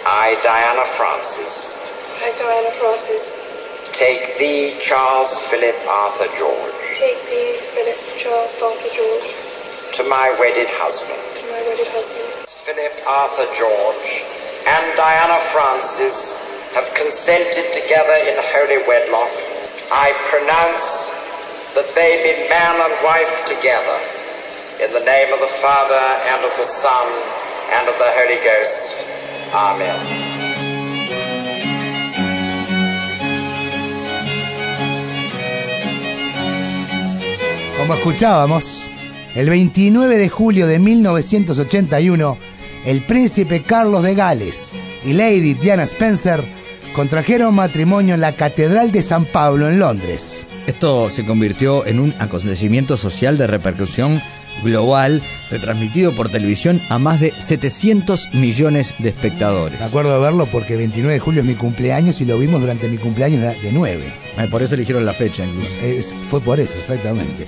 I, 0.07 0.37
Diana 0.43 0.85
Francis, 0.97 1.77
I, 2.23 2.31
Diana 2.37 2.71
Francis, 2.79 3.33
take 3.93 4.37
thee, 4.39 4.75
Charles 4.79 5.37
Philip 5.49 5.75
Arthur 5.89 6.29
George, 6.37 6.73
take 6.95 7.19
thee, 7.29 7.57
Philip 7.73 7.99
Charles 8.17 8.55
Arthur 8.61 8.89
George, 8.93 9.27
to 9.97 10.03
my 10.09 10.35
wedded 10.39 10.67
husband. 10.69 11.19
to 11.41 11.45
my 11.51 11.61
wedded 11.69 11.87
husband. 11.93 12.34
Philip 12.65 12.97
Arthur 13.05 13.45
George 13.53 14.25
and 14.65 14.97
Diana 14.97 15.37
Francis 15.53 16.73
have 16.73 16.89
consented 16.97 17.61
together 17.77 18.17
in 18.25 18.33
holy 18.41 18.81
wedlock. 18.89 19.29
I 19.93 20.09
pronounce 20.25 21.13
that 21.77 21.85
they 21.93 22.25
be 22.25 22.49
man 22.49 22.81
and 22.81 22.89
wife 23.05 23.45
together 23.45 23.97
in 24.81 24.89
the 24.97 25.05
name 25.05 25.31
of 25.31 25.41
the 25.41 25.53
Father 25.61 26.01
and 26.33 26.41
of 26.41 26.57
the 26.57 26.65
Son 26.65 27.05
and 27.77 27.87
of 27.87 27.93
the 28.01 28.09
Holy 28.17 28.41
Ghost. 28.41 28.97
Amen. 29.53 30.01
Como 37.77 37.93
escuchábamos, 37.93 38.87
el 39.35 39.51
29 39.51 40.17
de 40.17 40.29
julio 40.29 40.65
de 40.65 40.79
1981, 40.79 42.54
el 42.85 43.01
príncipe 43.01 43.61
Carlos 43.61 44.03
de 44.03 44.15
Gales 44.15 44.71
y 45.05 45.13
Lady 45.13 45.53
Diana 45.53 45.83
Spencer 45.83 46.43
contrajeron 46.93 47.53
matrimonio 47.55 48.13
en 48.15 48.21
la 48.21 48.33
Catedral 48.33 48.91
de 48.91 49.01
San 49.01 49.25
Pablo 49.25 49.67
en 49.69 49.79
Londres. 49.79 50.47
Esto 50.67 51.09
se 51.09 51.25
convirtió 51.25 51.85
en 51.85 51.99
un 51.99 52.13
acontecimiento 52.19 52.95
social 52.97 53.37
de 53.37 53.47
repercusión 53.47 54.21
global, 54.63 55.21
retransmitido 55.51 56.13
por 56.13 56.29
televisión 56.29 56.81
a 56.89 56.97
más 56.97 57.19
de 57.19 57.31
700 57.31 58.33
millones 58.35 58.93
de 58.99 59.09
espectadores. 59.09 59.77
Me 59.79 59.85
acuerdo 59.85 60.13
de 60.15 60.21
verlo 60.21 60.45
porque 60.49 60.73
el 60.73 60.79
29 60.79 61.13
de 61.15 61.19
julio 61.19 61.41
es 61.41 61.47
mi 61.47 61.55
cumpleaños 61.55 62.21
y 62.21 62.25
lo 62.25 62.37
vimos 62.39 62.61
durante 62.61 62.87
mi 62.87 62.97
cumpleaños 62.97 63.41
de, 63.41 63.53
de 63.61 63.71
9. 63.73 64.01
Eh, 64.37 64.47
Por 64.49 64.63
eso 64.63 64.75
eligieron 64.75 65.05
la 65.05 65.13
fecha 65.13 65.43
incluso. 65.45 65.69
Es- 65.83 66.13
fue 66.29 66.39
por 66.39 66.59
eso, 66.61 66.77
exactamente. 66.79 67.45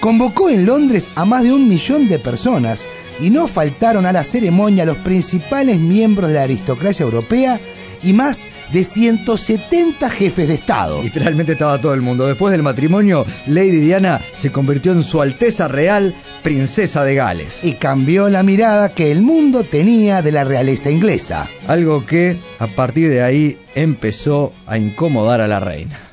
Convocó 0.00 0.48
en 0.48 0.64
Londres 0.64 1.10
a 1.14 1.26
más 1.26 1.42
de 1.42 1.52
un 1.52 1.68
millón 1.68 2.08
de 2.08 2.18
personas 2.18 2.86
y 3.20 3.28
no 3.28 3.46
faltaron 3.46 4.06
a 4.06 4.12
la 4.12 4.24
ceremonia 4.24 4.86
los 4.86 4.96
principales 4.96 5.78
miembros 5.78 6.28
de 6.28 6.36
la 6.36 6.42
aristocracia 6.42 7.04
europea 7.04 7.60
y 8.02 8.14
más 8.14 8.48
de 8.72 8.82
170 8.82 10.08
jefes 10.08 10.48
de 10.48 10.54
Estado. 10.54 11.02
Literalmente 11.02 11.52
estaba 11.52 11.78
todo 11.78 11.92
el 11.92 12.00
mundo. 12.00 12.26
Después 12.26 12.50
del 12.50 12.62
matrimonio, 12.62 13.26
Lady 13.46 13.76
Diana 13.76 14.22
se 14.34 14.50
convirtió 14.50 14.92
en 14.92 15.02
su 15.02 15.20
Alteza 15.20 15.68
Real, 15.68 16.14
Princesa 16.42 17.04
de 17.04 17.16
Gales. 17.16 17.62
Y 17.62 17.74
cambió 17.74 18.30
la 18.30 18.42
mirada 18.42 18.94
que 18.94 19.10
el 19.10 19.20
mundo 19.20 19.64
tenía 19.64 20.22
de 20.22 20.32
la 20.32 20.44
realeza 20.44 20.90
inglesa. 20.90 21.46
Algo 21.68 22.06
que, 22.06 22.38
a 22.58 22.68
partir 22.68 23.10
de 23.10 23.22
ahí, 23.22 23.58
empezó 23.74 24.54
a 24.66 24.78
incomodar 24.78 25.42
a 25.42 25.46
la 25.46 25.60
reina. 25.60 26.09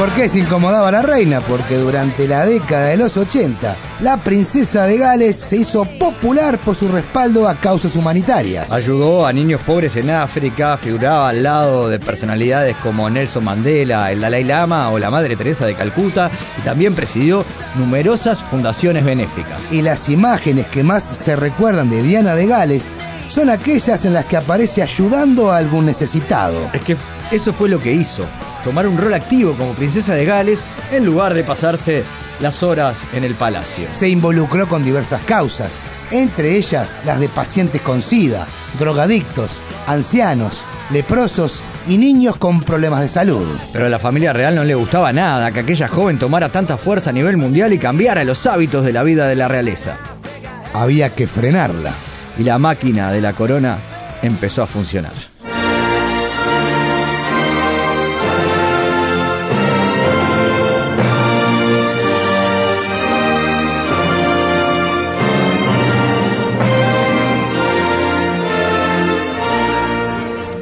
Por 0.00 0.14
qué 0.14 0.30
se 0.30 0.38
incomodaba 0.38 0.88
a 0.88 0.92
la 0.92 1.02
reina? 1.02 1.42
Porque 1.42 1.76
durante 1.76 2.26
la 2.26 2.46
década 2.46 2.86
de 2.86 2.96
los 2.96 3.18
80, 3.18 3.76
la 4.00 4.16
princesa 4.16 4.84
de 4.84 4.96
Gales 4.96 5.36
se 5.36 5.58
hizo 5.58 5.84
popular 5.84 6.58
por 6.58 6.74
su 6.74 6.88
respaldo 6.88 7.46
a 7.46 7.60
causas 7.60 7.96
humanitarias. 7.96 8.72
Ayudó 8.72 9.26
a 9.26 9.32
niños 9.34 9.60
pobres 9.60 9.96
en 9.96 10.08
África, 10.08 10.78
figuraba 10.78 11.28
al 11.28 11.42
lado 11.42 11.90
de 11.90 11.98
personalidades 11.98 12.76
como 12.76 13.10
Nelson 13.10 13.44
Mandela, 13.44 14.10
el 14.10 14.22
Dalai 14.22 14.42
Lama 14.42 14.88
o 14.88 14.98
la 14.98 15.10
Madre 15.10 15.36
Teresa 15.36 15.66
de 15.66 15.74
Calcuta 15.74 16.30
y 16.56 16.62
también 16.62 16.94
presidió 16.94 17.44
numerosas 17.76 18.40
fundaciones 18.40 19.04
benéficas. 19.04 19.70
Y 19.70 19.82
las 19.82 20.08
imágenes 20.08 20.66
que 20.68 20.82
más 20.82 21.04
se 21.04 21.36
recuerdan 21.36 21.90
de 21.90 22.02
Diana 22.02 22.34
de 22.34 22.46
Gales 22.46 22.90
son 23.28 23.50
aquellas 23.50 24.06
en 24.06 24.14
las 24.14 24.24
que 24.24 24.38
aparece 24.38 24.82
ayudando 24.82 25.50
a 25.50 25.58
algún 25.58 25.84
necesitado. 25.84 26.70
Es 26.72 26.80
que 26.80 26.96
eso 27.30 27.52
fue 27.52 27.68
lo 27.68 27.80
que 27.80 27.92
hizo, 27.92 28.24
tomar 28.62 28.86
un 28.86 28.98
rol 28.98 29.14
activo 29.14 29.54
como 29.54 29.74
princesa 29.74 30.14
de 30.14 30.24
Gales 30.24 30.64
en 30.92 31.04
lugar 31.04 31.34
de 31.34 31.44
pasarse 31.44 32.04
las 32.40 32.62
horas 32.62 33.04
en 33.12 33.24
el 33.24 33.34
palacio. 33.34 33.86
Se 33.90 34.08
involucró 34.08 34.68
con 34.68 34.84
diversas 34.84 35.22
causas, 35.22 35.78
entre 36.10 36.56
ellas 36.56 36.98
las 37.04 37.20
de 37.20 37.28
pacientes 37.28 37.80
con 37.80 38.00
SIDA, 38.00 38.46
drogadictos, 38.78 39.58
ancianos, 39.86 40.64
leprosos 40.90 41.62
y 41.86 41.98
niños 41.98 42.36
con 42.36 42.62
problemas 42.62 43.00
de 43.00 43.08
salud. 43.08 43.46
Pero 43.72 43.86
a 43.86 43.90
la 43.90 43.98
familia 43.98 44.32
real 44.32 44.54
no 44.54 44.64
le 44.64 44.74
gustaba 44.74 45.12
nada 45.12 45.52
que 45.52 45.60
aquella 45.60 45.88
joven 45.88 46.18
tomara 46.18 46.48
tanta 46.48 46.76
fuerza 46.76 47.10
a 47.10 47.12
nivel 47.12 47.36
mundial 47.36 47.72
y 47.72 47.78
cambiara 47.78 48.24
los 48.24 48.46
hábitos 48.46 48.84
de 48.84 48.92
la 48.92 49.02
vida 49.02 49.28
de 49.28 49.36
la 49.36 49.48
realeza. 49.48 49.96
Había 50.74 51.10
que 51.10 51.26
frenarla. 51.26 51.92
y 52.38 52.44
la 52.44 52.58
máquina 52.58 53.10
de 53.10 53.20
la 53.20 53.34
corona 53.34 53.76
empezó 54.22 54.62
a 54.62 54.66
funcionar. 54.66 55.29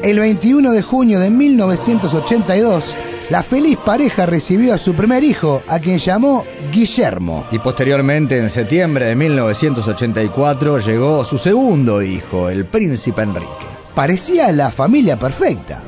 El 0.08 0.20
21 0.20 0.72
de 0.72 0.80
junio 0.80 1.20
de 1.20 1.28
1982, 1.28 2.96
la 3.28 3.42
feliz 3.42 3.76
pareja 3.76 4.24
recibió 4.24 4.72
a 4.72 4.78
su 4.78 4.94
primer 4.94 5.22
hijo, 5.22 5.62
a 5.68 5.80
quien 5.80 5.98
llamó 5.98 6.46
Guillermo. 6.72 7.46
Y 7.50 7.58
posteriormente, 7.58 8.38
en 8.38 8.48
septiembre 8.48 9.04
de 9.04 9.14
1984, 9.14 10.78
llegó 10.78 11.26
su 11.26 11.36
segundo 11.36 12.00
hijo, 12.00 12.48
el 12.48 12.64
príncipe 12.64 13.20
Enrique. 13.20 13.66
Parecía 13.94 14.50
la 14.50 14.70
familia 14.70 15.18
perfecta 15.18 15.82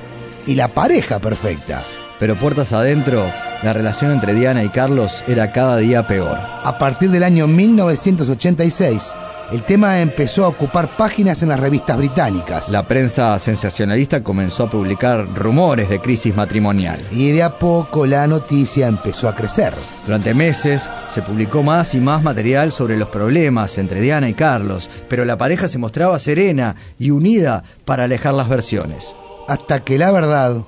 y 0.47 0.55
la 0.55 0.69
pareja 0.69 1.19
perfecta. 1.19 1.83
Pero 2.19 2.37
puertas 2.37 2.75
adentro, 2.75 3.25
la 3.63 3.73
relación 3.73 4.11
entre 4.11 4.35
Diana 4.35 4.63
y 4.63 4.69
Carlos 4.69 5.25
era 5.29 5.51
cada 5.51 5.79
día 5.79 6.07
peor. 6.07 6.37
A 6.63 6.77
partir 6.77 7.11
del 7.11 7.23
año 7.23 7.47
1986, 7.47 9.15
el 9.53 9.65
tema 9.65 10.01
empezó 10.01 10.45
a 10.45 10.49
ocupar 10.49 10.97
páginas 10.97 11.43
en 11.43 11.49
las 11.49 11.59
revistas 11.59 11.97
británicas. 11.97 12.69
La 12.71 12.87
prensa 12.87 13.39
sensacionalista 13.39 14.23
comenzó 14.23 14.65
a 14.65 14.71
publicar 14.71 15.27
rumores 15.35 15.89
de 15.89 16.01
crisis 16.01 16.35
matrimonial. 16.37 17.05
Y 17.11 17.31
de 17.33 17.43
a 17.43 17.59
poco 17.59 18.07
la 18.07 18.27
noticia 18.27 18.87
empezó 18.87 19.29
a 19.29 19.35
crecer. 19.35 19.75
Durante 20.07 20.35
meses 20.35 20.89
se 21.11 21.23
publicó 21.23 21.63
más 21.63 21.95
y 21.95 22.01
más 22.01 22.23
material 22.23 22.71
sobre 22.71 22.97
los 22.97 23.09
problemas 23.09 23.77
entre 23.79 24.01
Diana 24.01 24.29
y 24.29 24.35
Carlos, 24.35 24.89
pero 25.09 25.25
la 25.25 25.37
pareja 25.37 25.67
se 25.67 25.79
mostraba 25.79 26.19
serena 26.19 26.77
y 26.99 27.11
unida 27.11 27.65
para 27.85 28.05
alejar 28.05 28.35
las 28.35 28.49
versiones. 28.49 29.15
Hasta 29.49 29.83
que 29.85 29.99
la 29.99 30.13
verdad 30.13 30.63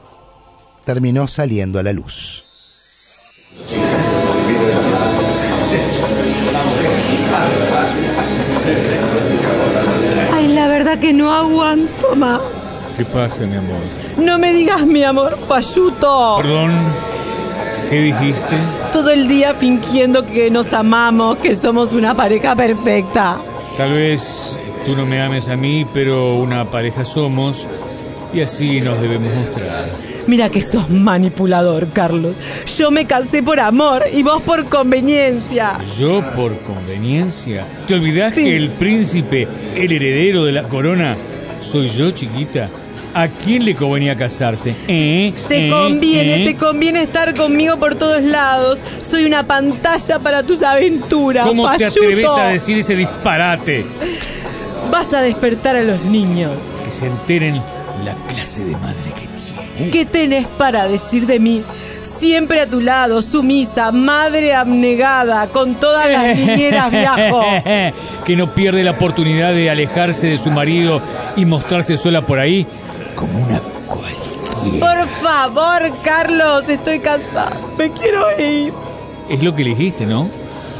terminó 0.84 1.28
saliendo 1.28 1.78
a 1.78 1.82
la 1.84 1.92
luz. 1.92 2.44
Verdad 10.92 11.00
que 11.00 11.12
no 11.12 11.32
aguanto 11.32 12.16
más. 12.16 12.40
¿Qué 12.96 13.04
pasa, 13.04 13.44
mi 13.44 13.56
amor? 13.56 13.80
No 14.18 14.38
me 14.38 14.52
digas 14.52 14.86
mi 14.86 15.02
amor, 15.02 15.38
falluto. 15.38 16.36
Perdón. 16.38 16.72
¿Qué 17.88 18.00
dijiste? 18.00 18.56
Todo 18.92 19.10
el 19.10 19.28
día 19.28 19.54
fingiendo 19.54 20.24
que 20.26 20.50
nos 20.50 20.72
amamos, 20.72 21.38
que 21.38 21.54
somos 21.54 21.92
una 21.92 22.14
pareja 22.14 22.54
perfecta. 22.54 23.38
Tal 23.76 23.92
vez 23.92 24.58
tú 24.84 24.94
no 24.96 25.06
me 25.06 25.22
ames 25.22 25.48
a 25.48 25.56
mí, 25.56 25.86
pero 25.92 26.34
una 26.34 26.64
pareja 26.64 27.04
somos 27.04 27.66
y 28.32 28.40
así 28.40 28.80
nos 28.80 29.00
debemos 29.00 29.34
mostrar. 29.34 30.11
Mira 30.26 30.50
que 30.50 30.62
sos 30.62 30.88
manipulador, 30.88 31.88
Carlos. 31.92 32.36
Yo 32.78 32.90
me 32.90 33.06
casé 33.06 33.42
por 33.42 33.58
amor 33.60 34.04
y 34.12 34.22
vos 34.22 34.40
por 34.42 34.66
conveniencia. 34.66 35.78
¿Yo 35.98 36.22
por 36.36 36.56
conveniencia? 36.60 37.66
¿Te 37.86 37.94
olvidás 37.94 38.32
que 38.34 38.56
el 38.56 38.70
príncipe, 38.70 39.48
el 39.74 39.92
heredero 39.92 40.44
de 40.44 40.52
la 40.52 40.64
corona, 40.64 41.16
soy 41.60 41.88
yo, 41.88 42.10
chiquita? 42.12 42.68
¿A 43.14 43.28
quién 43.28 43.64
le 43.64 43.74
convenía 43.74 44.16
casarse? 44.16 44.74
¿Eh? 44.88 45.34
Te 45.46 45.66
¿Eh? 45.66 45.70
conviene, 45.70 46.42
¿Eh? 46.42 46.52
te 46.52 46.56
conviene 46.56 47.02
estar 47.02 47.34
conmigo 47.34 47.76
por 47.76 47.96
todos 47.96 48.22
lados. 48.22 48.80
Soy 49.08 49.24
una 49.26 49.46
pantalla 49.46 50.18
para 50.18 50.42
tus 50.44 50.62
aventuras. 50.62 51.46
¿Cómo 51.46 51.70
te 51.76 51.84
atreves 51.84 52.30
a 52.30 52.48
decir 52.48 52.78
ese 52.78 52.96
disparate? 52.96 53.84
Vas 54.90 55.12
a 55.12 55.20
despertar 55.20 55.76
a 55.76 55.82
los 55.82 56.02
niños. 56.04 56.52
Que 56.84 56.90
se 56.90 57.06
enteren 57.06 57.56
la 58.04 58.14
clase 58.28 58.64
de 58.64 58.72
madre 58.78 59.12
que 59.14 59.26
tiene. 59.26 59.41
¿Qué 59.90 60.04
tenés 60.04 60.46
para 60.46 60.86
decir 60.86 61.26
de 61.26 61.38
mí? 61.38 61.62
Siempre 62.02 62.60
a 62.60 62.66
tu 62.66 62.80
lado, 62.80 63.20
sumisa, 63.20 63.90
madre 63.90 64.54
abnegada, 64.54 65.46
con 65.48 65.74
todas 65.74 66.10
las 66.10 66.38
niñeras 66.38 66.90
viajo. 66.90 67.42
que 68.24 68.36
no 68.36 68.54
pierde 68.54 68.84
la 68.84 68.92
oportunidad 68.92 69.52
de 69.52 69.70
alejarse 69.70 70.28
de 70.28 70.38
su 70.38 70.50
marido 70.50 71.00
y 71.36 71.44
mostrarse 71.44 71.96
sola 71.96 72.22
por 72.22 72.38
ahí 72.38 72.66
como 73.14 73.44
una 73.44 73.60
cualquiera. 73.86 74.78
Por 74.78 75.08
favor, 75.08 75.92
Carlos, 76.04 76.68
estoy 76.68 77.00
cansada. 77.00 77.56
Me 77.76 77.90
quiero 77.90 78.40
ir. 78.40 78.72
Es 79.28 79.42
lo 79.42 79.54
que 79.54 79.62
elegiste, 79.62 80.06
¿no? 80.06 80.28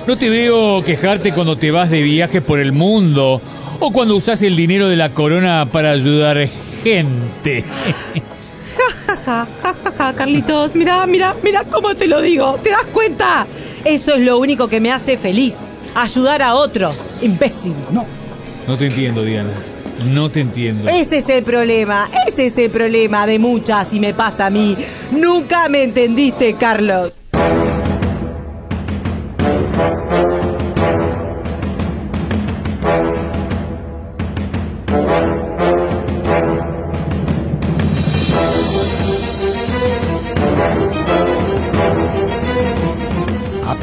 No 0.06 0.16
te 0.16 0.28
veo 0.28 0.82
quejarte 0.84 1.32
cuando 1.32 1.56
te 1.56 1.70
vas 1.70 1.90
de 1.90 2.02
viaje 2.02 2.40
por 2.40 2.60
el 2.60 2.72
mundo 2.72 3.40
o 3.80 3.90
cuando 3.92 4.16
usas 4.16 4.42
el 4.42 4.56
dinero 4.56 4.88
de 4.88 4.96
la 4.96 5.10
corona 5.10 5.66
para 5.66 5.90
ayudar 5.90 6.48
gente. 6.84 7.64
Ja, 9.24 9.46
ja, 9.62 9.74
ja, 9.74 9.74
ja, 9.84 9.92
ja, 9.96 10.12
Carlitos, 10.14 10.74
mira, 10.74 11.06
mira, 11.06 11.36
mira 11.42 11.64
cómo 11.64 11.94
te 11.94 12.08
lo 12.08 12.20
digo. 12.20 12.58
¿Te 12.62 12.70
das 12.70 12.86
cuenta? 12.92 13.46
Eso 13.84 14.14
es 14.14 14.20
lo 14.20 14.38
único 14.38 14.68
que 14.68 14.80
me 14.80 14.92
hace 14.92 15.16
feliz. 15.16 15.56
Ayudar 15.94 16.42
a 16.42 16.54
otros, 16.54 16.98
imbécil. 17.20 17.74
No. 17.90 18.06
No 18.66 18.76
te 18.76 18.86
entiendo, 18.86 19.24
Diana. 19.24 19.52
No 20.10 20.30
te 20.30 20.40
entiendo. 20.40 20.88
Ese 20.88 21.18
es 21.18 21.28
el 21.28 21.44
problema, 21.44 22.08
ese 22.26 22.46
es 22.46 22.58
el 22.58 22.70
problema 22.70 23.26
de 23.26 23.38
muchas 23.38 23.94
y 23.94 24.00
me 24.00 24.14
pasa 24.14 24.46
a 24.46 24.50
mí. 24.50 24.76
Nunca 25.12 25.68
me 25.68 25.84
entendiste, 25.84 26.54
Carlos. 26.54 27.21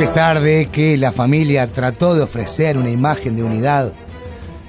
Pesar 0.10 0.42
de 0.42 0.66
que 0.72 0.98
la 0.98 1.12
familia 1.12 1.68
trató 1.68 2.16
de 2.16 2.24
ofrecer 2.24 2.80
una 2.80 2.90
imagen 2.90 3.36
de 3.36 3.44
unidad, 3.44 3.94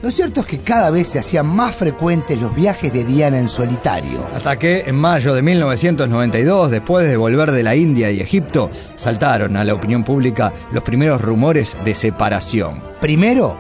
lo 0.02 0.10
cierto 0.10 0.40
es 0.40 0.46
que 0.46 0.60
cada 0.60 0.90
vez 0.90 1.08
se 1.08 1.18
hacían 1.18 1.46
más 1.46 1.74
frecuentes 1.74 2.38
los 2.38 2.54
viajes 2.54 2.92
de 2.92 3.04
Diana 3.04 3.38
en 3.38 3.48
solitario. 3.48 4.28
Hasta 4.34 4.58
que 4.58 4.80
en 4.80 4.96
mayo 4.96 5.34
de 5.34 5.40
1992, 5.40 6.70
después 6.70 7.08
de 7.08 7.16
volver 7.16 7.52
de 7.52 7.62
la 7.62 7.74
India 7.74 8.10
y 8.10 8.20
Egipto, 8.20 8.68
saltaron 8.96 9.56
a 9.56 9.64
la 9.64 9.72
opinión 9.72 10.04
pública 10.04 10.52
los 10.72 10.82
primeros 10.82 11.22
rumores 11.22 11.74
de 11.86 11.94
separación. 11.94 12.82
Primero, 13.00 13.58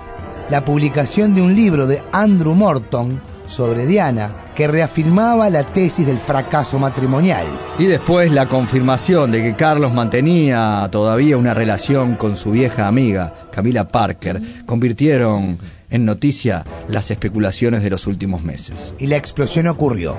la 0.50 0.62
publicación 0.62 1.34
de 1.34 1.40
un 1.40 1.56
libro 1.56 1.86
de 1.86 2.02
Andrew 2.12 2.54
Morton 2.54 3.22
sobre 3.46 3.86
Diana 3.86 4.49
que 4.60 4.68
reafirmaba 4.68 5.48
la 5.48 5.64
tesis 5.64 6.04
del 6.04 6.18
fracaso 6.18 6.78
matrimonial. 6.78 7.46
Y 7.78 7.86
después 7.86 8.30
la 8.30 8.46
confirmación 8.46 9.32
de 9.32 9.42
que 9.42 9.54
Carlos 9.54 9.94
mantenía 9.94 10.86
todavía 10.92 11.38
una 11.38 11.54
relación 11.54 12.16
con 12.16 12.36
su 12.36 12.50
vieja 12.50 12.86
amiga, 12.86 13.48
Camila 13.50 13.88
Parker, 13.88 14.42
convirtieron 14.66 15.58
en 15.88 16.04
noticia 16.04 16.66
las 16.88 17.10
especulaciones 17.10 17.82
de 17.82 17.88
los 17.88 18.06
últimos 18.06 18.42
meses. 18.42 18.92
Y 18.98 19.06
la 19.06 19.16
explosión 19.16 19.66
ocurrió. 19.66 20.18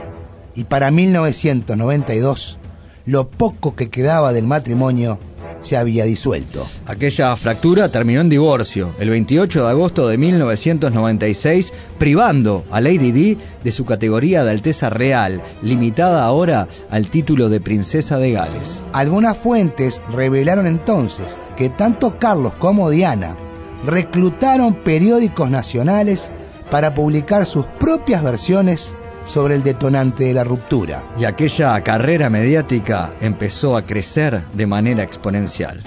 Y 0.55 0.63
para 0.63 0.89
1992, 0.89 2.57
lo 3.05 3.29
poco 3.29 3.75
que 3.75 3.91
quedaba 3.91 4.33
del 4.33 4.47
matrimonio 4.47 5.19
se 5.61 5.77
había 5.77 6.05
disuelto. 6.05 6.67
Aquella 6.85 7.35
fractura 7.35 7.89
terminó 7.89 8.21
en 8.21 8.29
divorcio 8.29 8.93
el 8.99 9.09
28 9.09 9.63
de 9.63 9.69
agosto 9.69 10.07
de 10.07 10.17
1996, 10.17 11.73
privando 11.97 12.65
a 12.71 12.81
Lady 12.81 13.11
Di 13.11 13.37
de 13.63 13.71
su 13.71 13.85
categoría 13.85 14.43
de 14.43 14.51
Alteza 14.51 14.89
Real, 14.89 15.41
limitada 15.61 16.23
ahora 16.23 16.67
al 16.89 17.09
título 17.09 17.49
de 17.49 17.61
Princesa 17.61 18.17
de 18.17 18.33
Gales. 18.33 18.83
Algunas 18.93 19.37
fuentes 19.37 20.01
revelaron 20.11 20.67
entonces 20.67 21.39
que 21.55 21.69
tanto 21.69 22.19
Carlos 22.19 22.55
como 22.55 22.89
Diana 22.89 23.37
reclutaron 23.85 24.73
periódicos 24.83 25.49
nacionales 25.49 26.31
para 26.69 26.93
publicar 26.93 27.45
sus 27.45 27.65
propias 27.79 28.23
versiones 28.23 28.97
sobre 29.31 29.55
el 29.55 29.63
detonante 29.63 30.25
de 30.25 30.33
la 30.33 30.43
ruptura. 30.43 31.05
Y 31.17 31.23
aquella 31.23 31.81
carrera 31.83 32.29
mediática 32.29 33.13
empezó 33.21 33.77
a 33.77 33.85
crecer 33.85 34.41
de 34.53 34.67
manera 34.67 35.03
exponencial. 35.03 35.81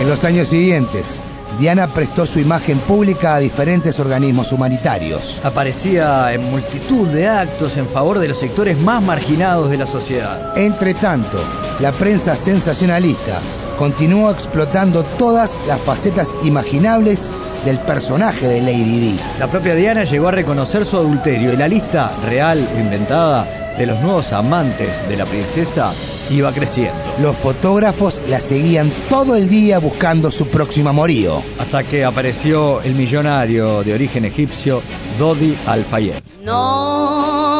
En 0.00 0.08
los 0.08 0.24
años 0.24 0.48
siguientes, 0.48 1.20
Diana 1.62 1.86
prestó 1.86 2.26
su 2.26 2.40
imagen 2.40 2.76
pública 2.80 3.36
a 3.36 3.38
diferentes 3.38 4.00
organismos 4.00 4.50
humanitarios. 4.50 5.40
Aparecía 5.44 6.32
en 6.32 6.50
multitud 6.50 7.06
de 7.06 7.28
actos 7.28 7.76
en 7.76 7.86
favor 7.86 8.18
de 8.18 8.26
los 8.26 8.36
sectores 8.36 8.76
más 8.80 9.00
marginados 9.00 9.70
de 9.70 9.76
la 9.76 9.86
sociedad. 9.86 10.58
Entre 10.58 10.92
tanto, 10.92 11.38
la 11.78 11.92
prensa 11.92 12.36
sensacionalista 12.36 13.38
continuó 13.78 14.32
explotando 14.32 15.04
todas 15.04 15.60
las 15.68 15.80
facetas 15.80 16.34
imaginables 16.42 17.30
del 17.64 17.78
personaje 17.78 18.48
de 18.48 18.60
Lady 18.60 18.98
Di. 18.98 19.20
La 19.38 19.46
propia 19.46 19.76
Diana 19.76 20.02
llegó 20.02 20.26
a 20.26 20.32
reconocer 20.32 20.84
su 20.84 20.96
adulterio 20.96 21.52
y 21.52 21.56
la 21.56 21.68
lista 21.68 22.10
real 22.26 22.68
o 22.74 22.80
inventada 22.80 23.46
de 23.78 23.86
los 23.86 24.00
nuevos 24.00 24.32
amantes 24.32 25.08
de 25.08 25.16
la 25.16 25.26
princesa 25.26 25.92
iba 26.32 26.52
creciendo. 26.52 26.98
Los 27.20 27.36
fotógrafos 27.36 28.20
la 28.28 28.40
seguían 28.40 28.90
todo 29.08 29.36
el 29.36 29.48
día 29.48 29.78
buscando 29.78 30.30
su 30.30 30.48
próximo 30.48 30.90
amorío. 30.90 31.42
Hasta 31.58 31.84
que 31.84 32.04
apareció 32.04 32.80
el 32.82 32.94
millonario 32.94 33.82
de 33.82 33.94
origen 33.94 34.24
egipcio 34.24 34.82
Dodi 35.18 35.56
Al-Fayed. 35.66 36.22
Non, 36.44 37.52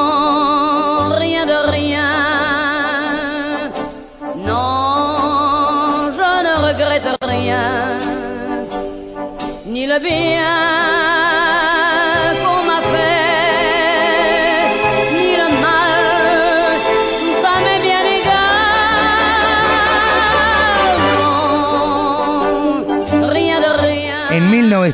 rien 1.18 1.46
de 1.46 1.62
rien. 1.70 2.10
Non, 4.44 6.12
je 6.16 6.42
ne 6.42 6.54
regrette 6.66 7.16
rien. 7.22 8.00
Ni 9.66 9.86
le 9.86 9.98
bien 10.00 10.81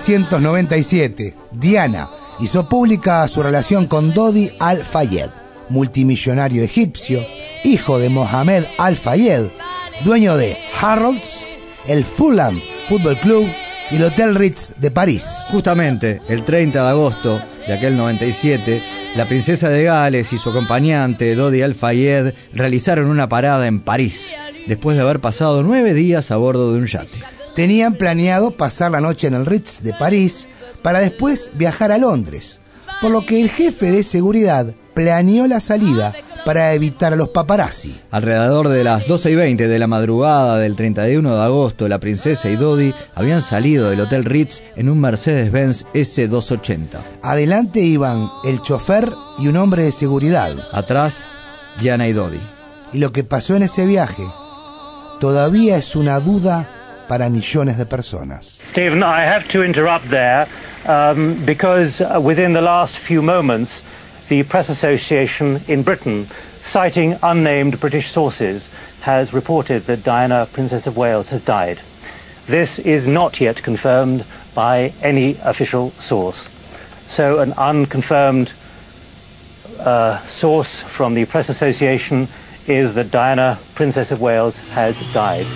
1997, 0.08 1.34
Diana 1.52 2.08
hizo 2.40 2.66
pública 2.66 3.28
su 3.28 3.42
relación 3.42 3.86
con 3.86 4.14
Dodi 4.14 4.50
Al-Fayed, 4.58 5.28
multimillonario 5.68 6.62
egipcio, 6.62 7.22
hijo 7.62 7.98
de 7.98 8.08
Mohamed 8.08 8.64
Al-Fayed, 8.78 9.48
dueño 10.06 10.38
de 10.38 10.56
Harrods, 10.80 11.46
el 11.86 12.06
Fulham 12.06 12.58
Football 12.88 13.20
Club 13.20 13.48
y 13.90 13.96
el 13.96 14.04
Hotel 14.04 14.34
Ritz 14.34 14.72
de 14.78 14.90
París. 14.90 15.48
Justamente 15.50 16.22
el 16.30 16.42
30 16.42 16.82
de 16.82 16.88
agosto 16.88 17.42
de 17.66 17.74
aquel 17.74 17.94
97, 17.94 18.82
la 19.14 19.28
princesa 19.28 19.68
de 19.68 19.84
Gales 19.84 20.32
y 20.32 20.38
su 20.38 20.48
acompañante 20.48 21.34
Dodi 21.34 21.60
Al-Fayed 21.60 22.32
realizaron 22.54 23.10
una 23.10 23.28
parada 23.28 23.66
en 23.66 23.80
París, 23.80 24.32
después 24.66 24.96
de 24.96 25.02
haber 25.02 25.20
pasado 25.20 25.62
nueve 25.62 25.92
días 25.92 26.30
a 26.30 26.38
bordo 26.38 26.72
de 26.72 26.78
un 26.78 26.86
yate. 26.86 27.37
Tenían 27.58 27.96
planeado 27.96 28.52
pasar 28.52 28.92
la 28.92 29.00
noche 29.00 29.26
en 29.26 29.34
el 29.34 29.44
Ritz 29.44 29.82
de 29.82 29.92
París 29.92 30.48
para 30.80 31.00
después 31.00 31.50
viajar 31.54 31.90
a 31.90 31.98
Londres, 31.98 32.60
por 33.00 33.10
lo 33.10 33.26
que 33.26 33.42
el 33.42 33.50
jefe 33.50 33.90
de 33.90 34.04
seguridad 34.04 34.72
planeó 34.94 35.48
la 35.48 35.58
salida 35.58 36.12
para 36.44 36.72
evitar 36.74 37.14
a 37.14 37.16
los 37.16 37.30
paparazzi. 37.30 38.00
Alrededor 38.12 38.68
de 38.68 38.84
las 38.84 39.08
12 39.08 39.32
y 39.32 39.34
20 39.34 39.66
de 39.66 39.78
la 39.80 39.88
madrugada 39.88 40.58
del 40.58 40.76
31 40.76 41.34
de 41.34 41.42
agosto, 41.42 41.88
la 41.88 41.98
princesa 41.98 42.48
y 42.48 42.54
Dodi 42.54 42.94
habían 43.16 43.42
salido 43.42 43.90
del 43.90 44.02
Hotel 44.02 44.24
Ritz 44.24 44.62
en 44.76 44.88
un 44.88 45.00
Mercedes-Benz 45.00 45.84
S280. 45.94 47.00
Adelante 47.24 47.80
iban 47.80 48.30
el 48.44 48.60
chofer 48.60 49.12
y 49.36 49.48
un 49.48 49.56
hombre 49.56 49.82
de 49.82 49.90
seguridad. 49.90 50.54
Atrás, 50.70 51.26
Diana 51.80 52.06
y 52.06 52.12
Dodi. 52.12 52.38
Y 52.92 52.98
lo 52.98 53.10
que 53.10 53.24
pasó 53.24 53.56
en 53.56 53.64
ese 53.64 53.84
viaje 53.84 54.22
todavía 55.18 55.76
es 55.76 55.96
una 55.96 56.20
duda 56.20 56.76
para 57.08 57.28
millones 57.30 57.76
de 57.78 57.86
personas. 57.86 58.44
Stephen, 58.44 59.02
I 59.02 59.22
have 59.22 59.48
to 59.50 59.62
interrupt 59.62 60.08
there 60.10 60.46
um, 60.86 61.42
because 61.44 62.00
uh, 62.00 62.20
within 62.22 62.52
the 62.52 62.60
last 62.60 62.96
few 62.96 63.22
moments, 63.22 63.84
the 64.28 64.42
Press 64.42 64.68
Association 64.68 65.58
in 65.68 65.82
Britain, 65.82 66.26
citing 66.26 67.16
unnamed 67.22 67.80
British 67.80 68.10
sources, 68.10 68.72
has 69.00 69.32
reported 69.32 69.82
that 69.84 70.04
Diana, 70.04 70.46
Princess 70.52 70.86
of 70.86 70.96
Wales, 70.96 71.30
has 71.30 71.44
died. 71.44 71.78
This 72.46 72.78
is 72.78 73.06
not 73.06 73.40
yet 73.40 73.62
confirmed 73.62 74.24
by 74.54 74.92
any 75.02 75.36
official 75.44 75.90
source. 75.90 76.36
So, 77.08 77.40
an 77.40 77.52
unconfirmed 77.54 78.52
uh, 79.80 80.18
source 80.26 80.80
from 80.80 81.14
the 81.14 81.24
Press 81.24 81.48
Association 81.48 82.28
is 82.66 82.94
that 82.94 83.10
Diana, 83.10 83.58
Princess 83.74 84.10
of 84.10 84.20
Wales, 84.20 84.56
has 84.70 84.96
died. 85.14 85.46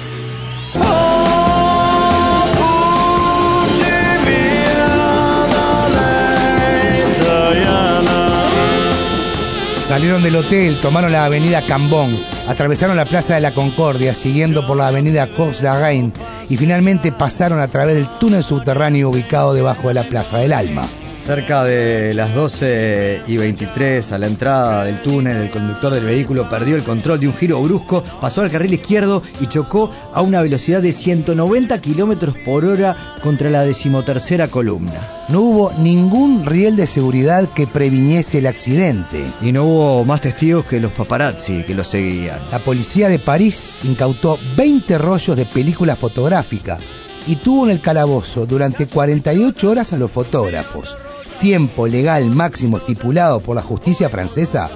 Salieron 9.92 10.22
del 10.22 10.36
hotel, 10.36 10.80
tomaron 10.80 11.12
la 11.12 11.26
avenida 11.26 11.66
Cambón, 11.66 12.18
atravesaron 12.48 12.96
la 12.96 13.04
Plaza 13.04 13.34
de 13.34 13.42
la 13.42 13.52
Concordia, 13.52 14.14
siguiendo 14.14 14.66
por 14.66 14.78
la 14.78 14.88
avenida 14.88 15.26
Cox 15.26 15.60
de 15.60 16.12
y 16.48 16.56
finalmente 16.56 17.12
pasaron 17.12 17.60
a 17.60 17.68
través 17.68 17.96
del 17.96 18.08
túnel 18.18 18.42
subterráneo 18.42 19.10
ubicado 19.10 19.52
debajo 19.52 19.88
de 19.88 19.94
la 19.94 20.04
Plaza 20.04 20.38
del 20.38 20.54
Alma. 20.54 20.88
Cerca 21.22 21.62
de 21.62 22.14
las 22.14 22.34
12 22.34 23.22
y 23.28 23.36
23 23.36 24.10
a 24.10 24.18
la 24.18 24.26
entrada 24.26 24.84
del 24.84 25.00
túnel, 25.02 25.36
el 25.36 25.50
conductor 25.50 25.94
del 25.94 26.04
vehículo 26.04 26.50
perdió 26.50 26.74
el 26.74 26.82
control 26.82 27.20
de 27.20 27.28
un 27.28 27.34
giro 27.34 27.62
brusco, 27.62 28.02
pasó 28.20 28.40
al 28.40 28.50
carril 28.50 28.74
izquierdo 28.74 29.22
y 29.40 29.46
chocó 29.46 29.88
a 30.12 30.20
una 30.20 30.42
velocidad 30.42 30.82
de 30.82 30.92
190 30.92 31.80
kilómetros 31.80 32.34
por 32.44 32.64
hora 32.64 32.96
contra 33.22 33.50
la 33.50 33.62
decimotercera 33.62 34.48
columna. 34.48 35.00
No 35.28 35.42
hubo 35.42 35.72
ningún 35.78 36.44
riel 36.44 36.74
de 36.74 36.88
seguridad 36.88 37.48
que 37.54 37.68
previniese 37.68 38.38
el 38.38 38.48
accidente. 38.48 39.24
Y 39.42 39.52
no 39.52 39.62
hubo 39.62 40.04
más 40.04 40.22
testigos 40.22 40.66
que 40.66 40.80
los 40.80 40.90
paparazzi 40.90 41.62
que 41.62 41.76
lo 41.76 41.84
seguían. 41.84 42.40
La 42.50 42.58
policía 42.58 43.08
de 43.08 43.20
París 43.20 43.78
incautó 43.84 44.40
20 44.56 44.98
rollos 44.98 45.36
de 45.36 45.46
película 45.46 45.94
fotográfica 45.94 46.80
y 47.26 47.36
tuvo 47.36 47.66
en 47.66 47.70
el 47.70 47.80
calabozo 47.80 48.46
durante 48.46 48.86
48 48.86 49.70
horas 49.70 49.92
a 49.92 49.98
los 49.98 50.10
fotógrafos, 50.10 50.96
tiempo 51.42 51.88
legal 51.88 52.30
máximo 52.30 52.76
estipulado 52.76 53.40
por 53.40 53.56
la 53.56 53.62
justicia 53.62 54.08
francesa 54.08 54.70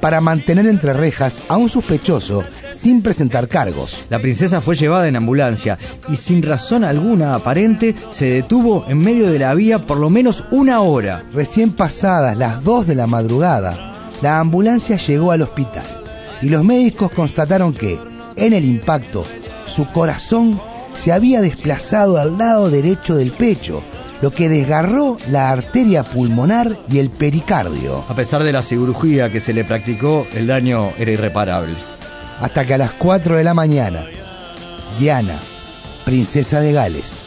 para 0.00 0.20
mantener 0.20 0.68
entre 0.68 0.92
rejas 0.92 1.40
a 1.48 1.56
un 1.56 1.68
sospechoso 1.68 2.44
sin 2.70 3.02
presentar 3.02 3.48
cargos. 3.48 4.04
La 4.08 4.20
princesa 4.20 4.60
fue 4.60 4.76
llevada 4.76 5.08
en 5.08 5.16
ambulancia 5.16 5.78
y 6.08 6.14
sin 6.14 6.44
razón 6.44 6.84
alguna 6.84 7.34
aparente 7.34 7.96
se 8.12 8.26
detuvo 8.26 8.84
en 8.86 8.98
medio 8.98 9.32
de 9.32 9.40
la 9.40 9.52
vía 9.54 9.84
por 9.84 9.98
lo 9.98 10.10
menos 10.10 10.44
una 10.52 10.80
hora. 10.80 11.24
Recién 11.32 11.72
pasadas 11.72 12.36
las 12.36 12.62
2 12.62 12.86
de 12.86 12.94
la 12.94 13.08
madrugada, 13.08 13.98
la 14.22 14.38
ambulancia 14.38 14.98
llegó 14.98 15.32
al 15.32 15.42
hospital 15.42 15.82
y 16.40 16.50
los 16.50 16.62
médicos 16.62 17.10
constataron 17.10 17.72
que, 17.72 17.98
en 18.36 18.52
el 18.52 18.64
impacto, 18.64 19.26
su 19.64 19.86
corazón 19.86 20.60
se 20.94 21.10
había 21.10 21.40
desplazado 21.40 22.18
al 22.18 22.38
lado 22.38 22.70
derecho 22.70 23.16
del 23.16 23.32
pecho, 23.32 23.82
lo 24.22 24.30
que 24.30 24.48
desgarró 24.48 25.18
la 25.28 25.50
arteria 25.50 26.04
pulmonar 26.04 26.74
y 26.88 27.00
el 27.00 27.10
pericardio. 27.10 28.04
A 28.08 28.14
pesar 28.14 28.44
de 28.44 28.52
la 28.52 28.62
cirugía 28.62 29.30
que 29.30 29.40
se 29.40 29.52
le 29.52 29.64
practicó, 29.64 30.26
el 30.32 30.46
daño 30.46 30.92
era 30.96 31.10
irreparable. 31.10 31.74
Hasta 32.40 32.64
que 32.64 32.74
a 32.74 32.78
las 32.78 32.92
4 32.92 33.36
de 33.36 33.44
la 33.44 33.52
mañana, 33.52 34.06
Diana, 34.98 35.38
princesa 36.04 36.60
de 36.60 36.72
Gales, 36.72 37.26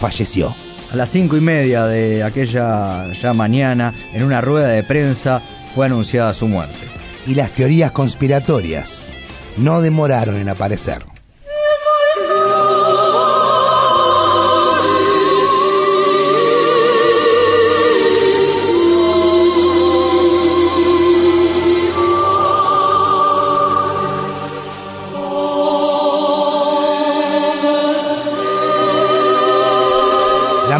falleció. 0.00 0.54
A 0.90 0.96
las 0.96 1.10
cinco 1.10 1.36
y 1.36 1.40
media 1.40 1.86
de 1.86 2.24
aquella 2.24 3.12
ya 3.12 3.32
mañana, 3.32 3.94
en 4.12 4.24
una 4.24 4.40
rueda 4.40 4.68
de 4.68 4.82
prensa, 4.82 5.40
fue 5.72 5.86
anunciada 5.86 6.32
su 6.32 6.48
muerte. 6.48 6.74
Y 7.26 7.34
las 7.34 7.52
teorías 7.52 7.92
conspiratorias 7.92 9.10
no 9.56 9.82
demoraron 9.82 10.36
en 10.36 10.48
aparecer. 10.48 11.17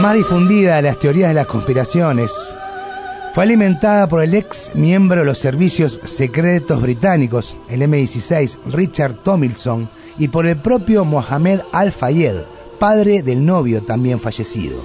Más 0.00 0.14
difundida 0.14 0.76
de 0.76 0.82
las 0.82 1.00
teorías 1.00 1.30
de 1.30 1.34
las 1.34 1.46
conspiraciones 1.46 2.54
fue 3.34 3.42
alimentada 3.42 4.08
por 4.08 4.22
el 4.22 4.32
ex 4.32 4.70
miembro 4.74 5.20
de 5.20 5.26
los 5.26 5.38
servicios 5.38 5.98
secretos 6.04 6.80
británicos, 6.80 7.56
el 7.68 7.82
M16, 7.82 8.58
Richard 8.66 9.14
Tomlinson, 9.24 9.90
y 10.16 10.28
por 10.28 10.46
el 10.46 10.56
propio 10.56 11.04
Mohamed 11.04 11.62
Al-Fayed, 11.72 12.42
padre 12.78 13.22
del 13.22 13.44
novio 13.44 13.82
también 13.82 14.20
fallecido. 14.20 14.78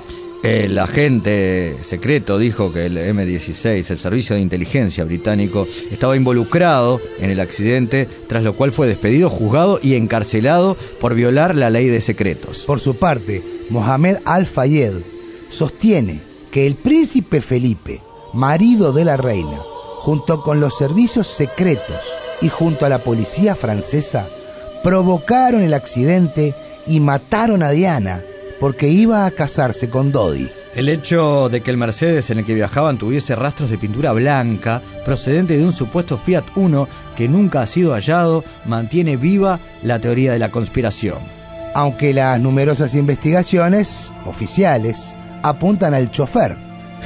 El 0.44 0.78
agente 0.78 1.78
secreto 1.84 2.38
dijo 2.38 2.74
que 2.74 2.88
el 2.88 2.98
M16, 2.98 3.90
el 3.90 3.98
servicio 3.98 4.36
de 4.36 4.42
inteligencia 4.42 5.06
británico, 5.06 5.66
estaba 5.90 6.18
involucrado 6.18 7.00
en 7.18 7.30
el 7.30 7.40
accidente, 7.40 8.10
tras 8.28 8.44
lo 8.44 8.54
cual 8.54 8.74
fue 8.74 8.88
despedido, 8.88 9.30
juzgado 9.30 9.80
y 9.82 9.96
encarcelado 9.96 10.76
por 11.00 11.16
violar 11.16 11.56
la 11.56 11.70
ley 11.70 11.88
de 11.88 12.02
secretos. 12.02 12.66
Por 12.68 12.82
su 12.82 12.98
parte, 12.98 13.42
Mohamed 13.70 14.18
Al-Fayed 14.26 14.96
sostiene 15.48 16.22
que 16.52 16.68
el 16.68 16.76
príncipe 16.76 17.40
Felipe, 17.40 18.02
marido 18.34 18.92
de 18.92 19.06
la 19.06 19.16
reina, 19.16 19.60
junto 20.00 20.44
con 20.44 20.60
los 20.60 20.78
servicios 20.78 21.26
secretos 21.28 22.04
y 22.42 22.50
junto 22.50 22.86
a 22.86 22.90
la 22.90 23.02
policía 23.06 23.56
francesa, 23.56 24.28
provocaron 24.84 25.64
el 25.64 25.74
accidente 25.74 26.54
y 26.86 27.00
mataron 27.00 27.64
a 27.64 27.72
Diana 27.72 28.26
porque 28.64 28.88
iba 28.88 29.26
a 29.26 29.32
casarse 29.32 29.90
con 29.90 30.14
Dodi. 30.14 30.50
El 30.74 30.88
hecho 30.88 31.50
de 31.50 31.60
que 31.60 31.70
el 31.70 31.76
Mercedes 31.76 32.30
en 32.30 32.38
el 32.38 32.46
que 32.46 32.54
viajaban 32.54 32.98
tuviese 32.98 33.36
rastros 33.36 33.70
de 33.70 33.78
pintura 33.78 34.14
blanca 34.14 34.82
procedente 35.04 35.58
de 35.58 35.66
un 35.66 35.74
supuesto 35.74 36.18
Fiat 36.18 36.46
Uno 36.56 36.88
que 37.14 37.28
nunca 37.28 37.62
ha 37.62 37.68
sido 37.68 37.92
hallado 37.92 38.46
mantiene 38.64 39.18
viva 39.18 39.60
la 39.82 40.00
teoría 40.00 40.32
de 40.32 40.40
la 40.40 40.50
conspiración. 40.50 41.18
Aunque 41.74 42.14
las 42.14 42.40
numerosas 42.40 42.96
investigaciones 42.96 44.14
oficiales 44.26 45.18
apuntan 45.42 45.94
al 45.94 46.10
chofer, 46.10 46.56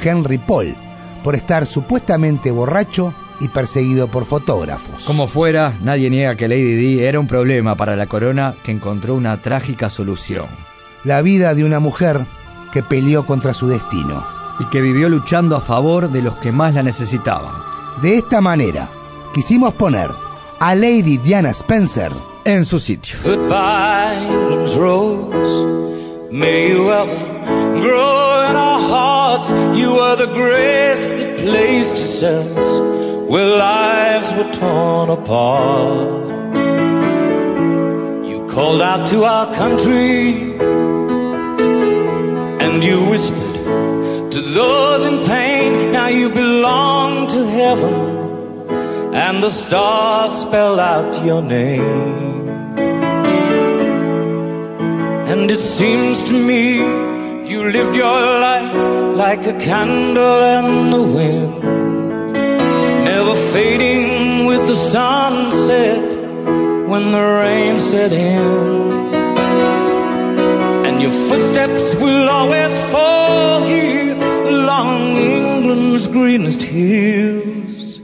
Henry 0.00 0.38
Paul, 0.38 0.76
por 1.24 1.34
estar 1.34 1.66
supuestamente 1.66 2.52
borracho 2.52 3.12
y 3.40 3.48
perseguido 3.48 4.06
por 4.06 4.26
fotógrafos. 4.26 5.02
Como 5.02 5.26
fuera, 5.26 5.76
nadie 5.82 6.08
niega 6.08 6.36
que 6.36 6.46
Lady 6.46 6.76
Di 6.76 7.00
era 7.00 7.18
un 7.18 7.26
problema 7.26 7.74
para 7.74 7.96
la 7.96 8.06
corona 8.06 8.54
que 8.62 8.70
encontró 8.70 9.16
una 9.16 9.42
trágica 9.42 9.90
solución. 9.90 10.46
La 11.08 11.22
vida 11.22 11.54
de 11.54 11.64
una 11.64 11.80
mujer 11.80 12.26
que 12.70 12.82
peleó 12.82 13.24
contra 13.24 13.54
su 13.54 13.66
destino. 13.66 14.26
Y 14.60 14.66
que 14.66 14.82
vivió 14.82 15.08
luchando 15.08 15.56
a 15.56 15.60
favor 15.62 16.10
de 16.10 16.20
los 16.20 16.36
que 16.36 16.52
más 16.52 16.74
la 16.74 16.82
necesitaban. 16.82 17.54
De 18.02 18.18
esta 18.18 18.42
manera, 18.42 18.90
quisimos 19.32 19.72
poner 19.72 20.10
a 20.60 20.74
Lady 20.74 21.16
Diana 21.16 21.48
Spencer 21.48 22.12
en 22.44 22.66
su 22.66 22.78
sitio. 22.78 23.16
Where 33.30 33.58
lives 33.58 34.32
were 34.32 34.50
torn 34.52 35.10
apart. 35.10 36.28
You 38.26 38.46
called 38.46 38.82
out 38.82 39.06
to 39.08 39.24
our 39.24 39.54
country 39.54 40.77
and 42.78 42.86
you 42.86 43.10
whispered 43.10 44.30
to 44.30 44.40
those 44.40 45.04
in 45.04 45.26
pain. 45.26 45.90
Now 45.90 46.06
you 46.06 46.28
belong 46.28 47.26
to 47.26 47.44
heaven 47.44 47.94
and 49.12 49.42
the 49.42 49.50
stars 49.50 50.32
spell 50.42 50.78
out 50.78 51.24
your 51.24 51.42
name. 51.42 52.48
And 55.32 55.50
it 55.50 55.60
seems 55.60 56.22
to 56.28 56.32
me 56.32 56.76
you 57.50 57.68
lived 57.68 57.96
your 57.96 58.20
life 58.46 58.72
like 59.16 59.44
a 59.46 59.58
candle 59.58 60.40
in 60.58 60.90
the 60.90 61.02
wind, 61.02 61.62
never 63.10 63.34
fading 63.52 64.46
with 64.46 64.64
the 64.68 64.76
sunset 64.76 66.00
when 66.88 67.10
the 67.10 67.24
rain 67.42 67.76
set 67.80 68.12
in. 68.12 68.87
Your 71.08 71.28
footsteps 71.30 71.94
will 71.94 72.28
always 72.28 72.78
fall 72.92 73.62
here 73.62 74.14
along 74.14 75.16
England's 75.16 76.06
greenest 76.06 76.60
hills. 76.60 77.98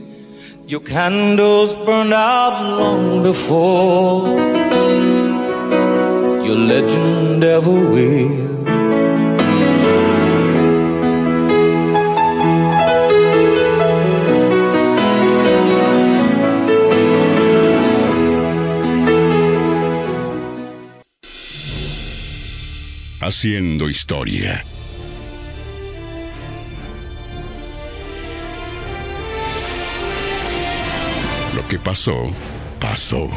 Your 0.65 0.79
candles 0.79 1.75
burned 1.85 2.15
out 2.15 2.79
long 2.79 3.21
before 3.21 4.27
your 6.47 6.57
legend 6.57 7.43
ever 7.43 7.77
will. 7.93 8.54
Haciendo 23.27 23.89
historia. 23.89 24.63
Lo 31.55 31.67
que 31.67 31.79
pasó, 31.79 32.29
pasó. 32.79 33.27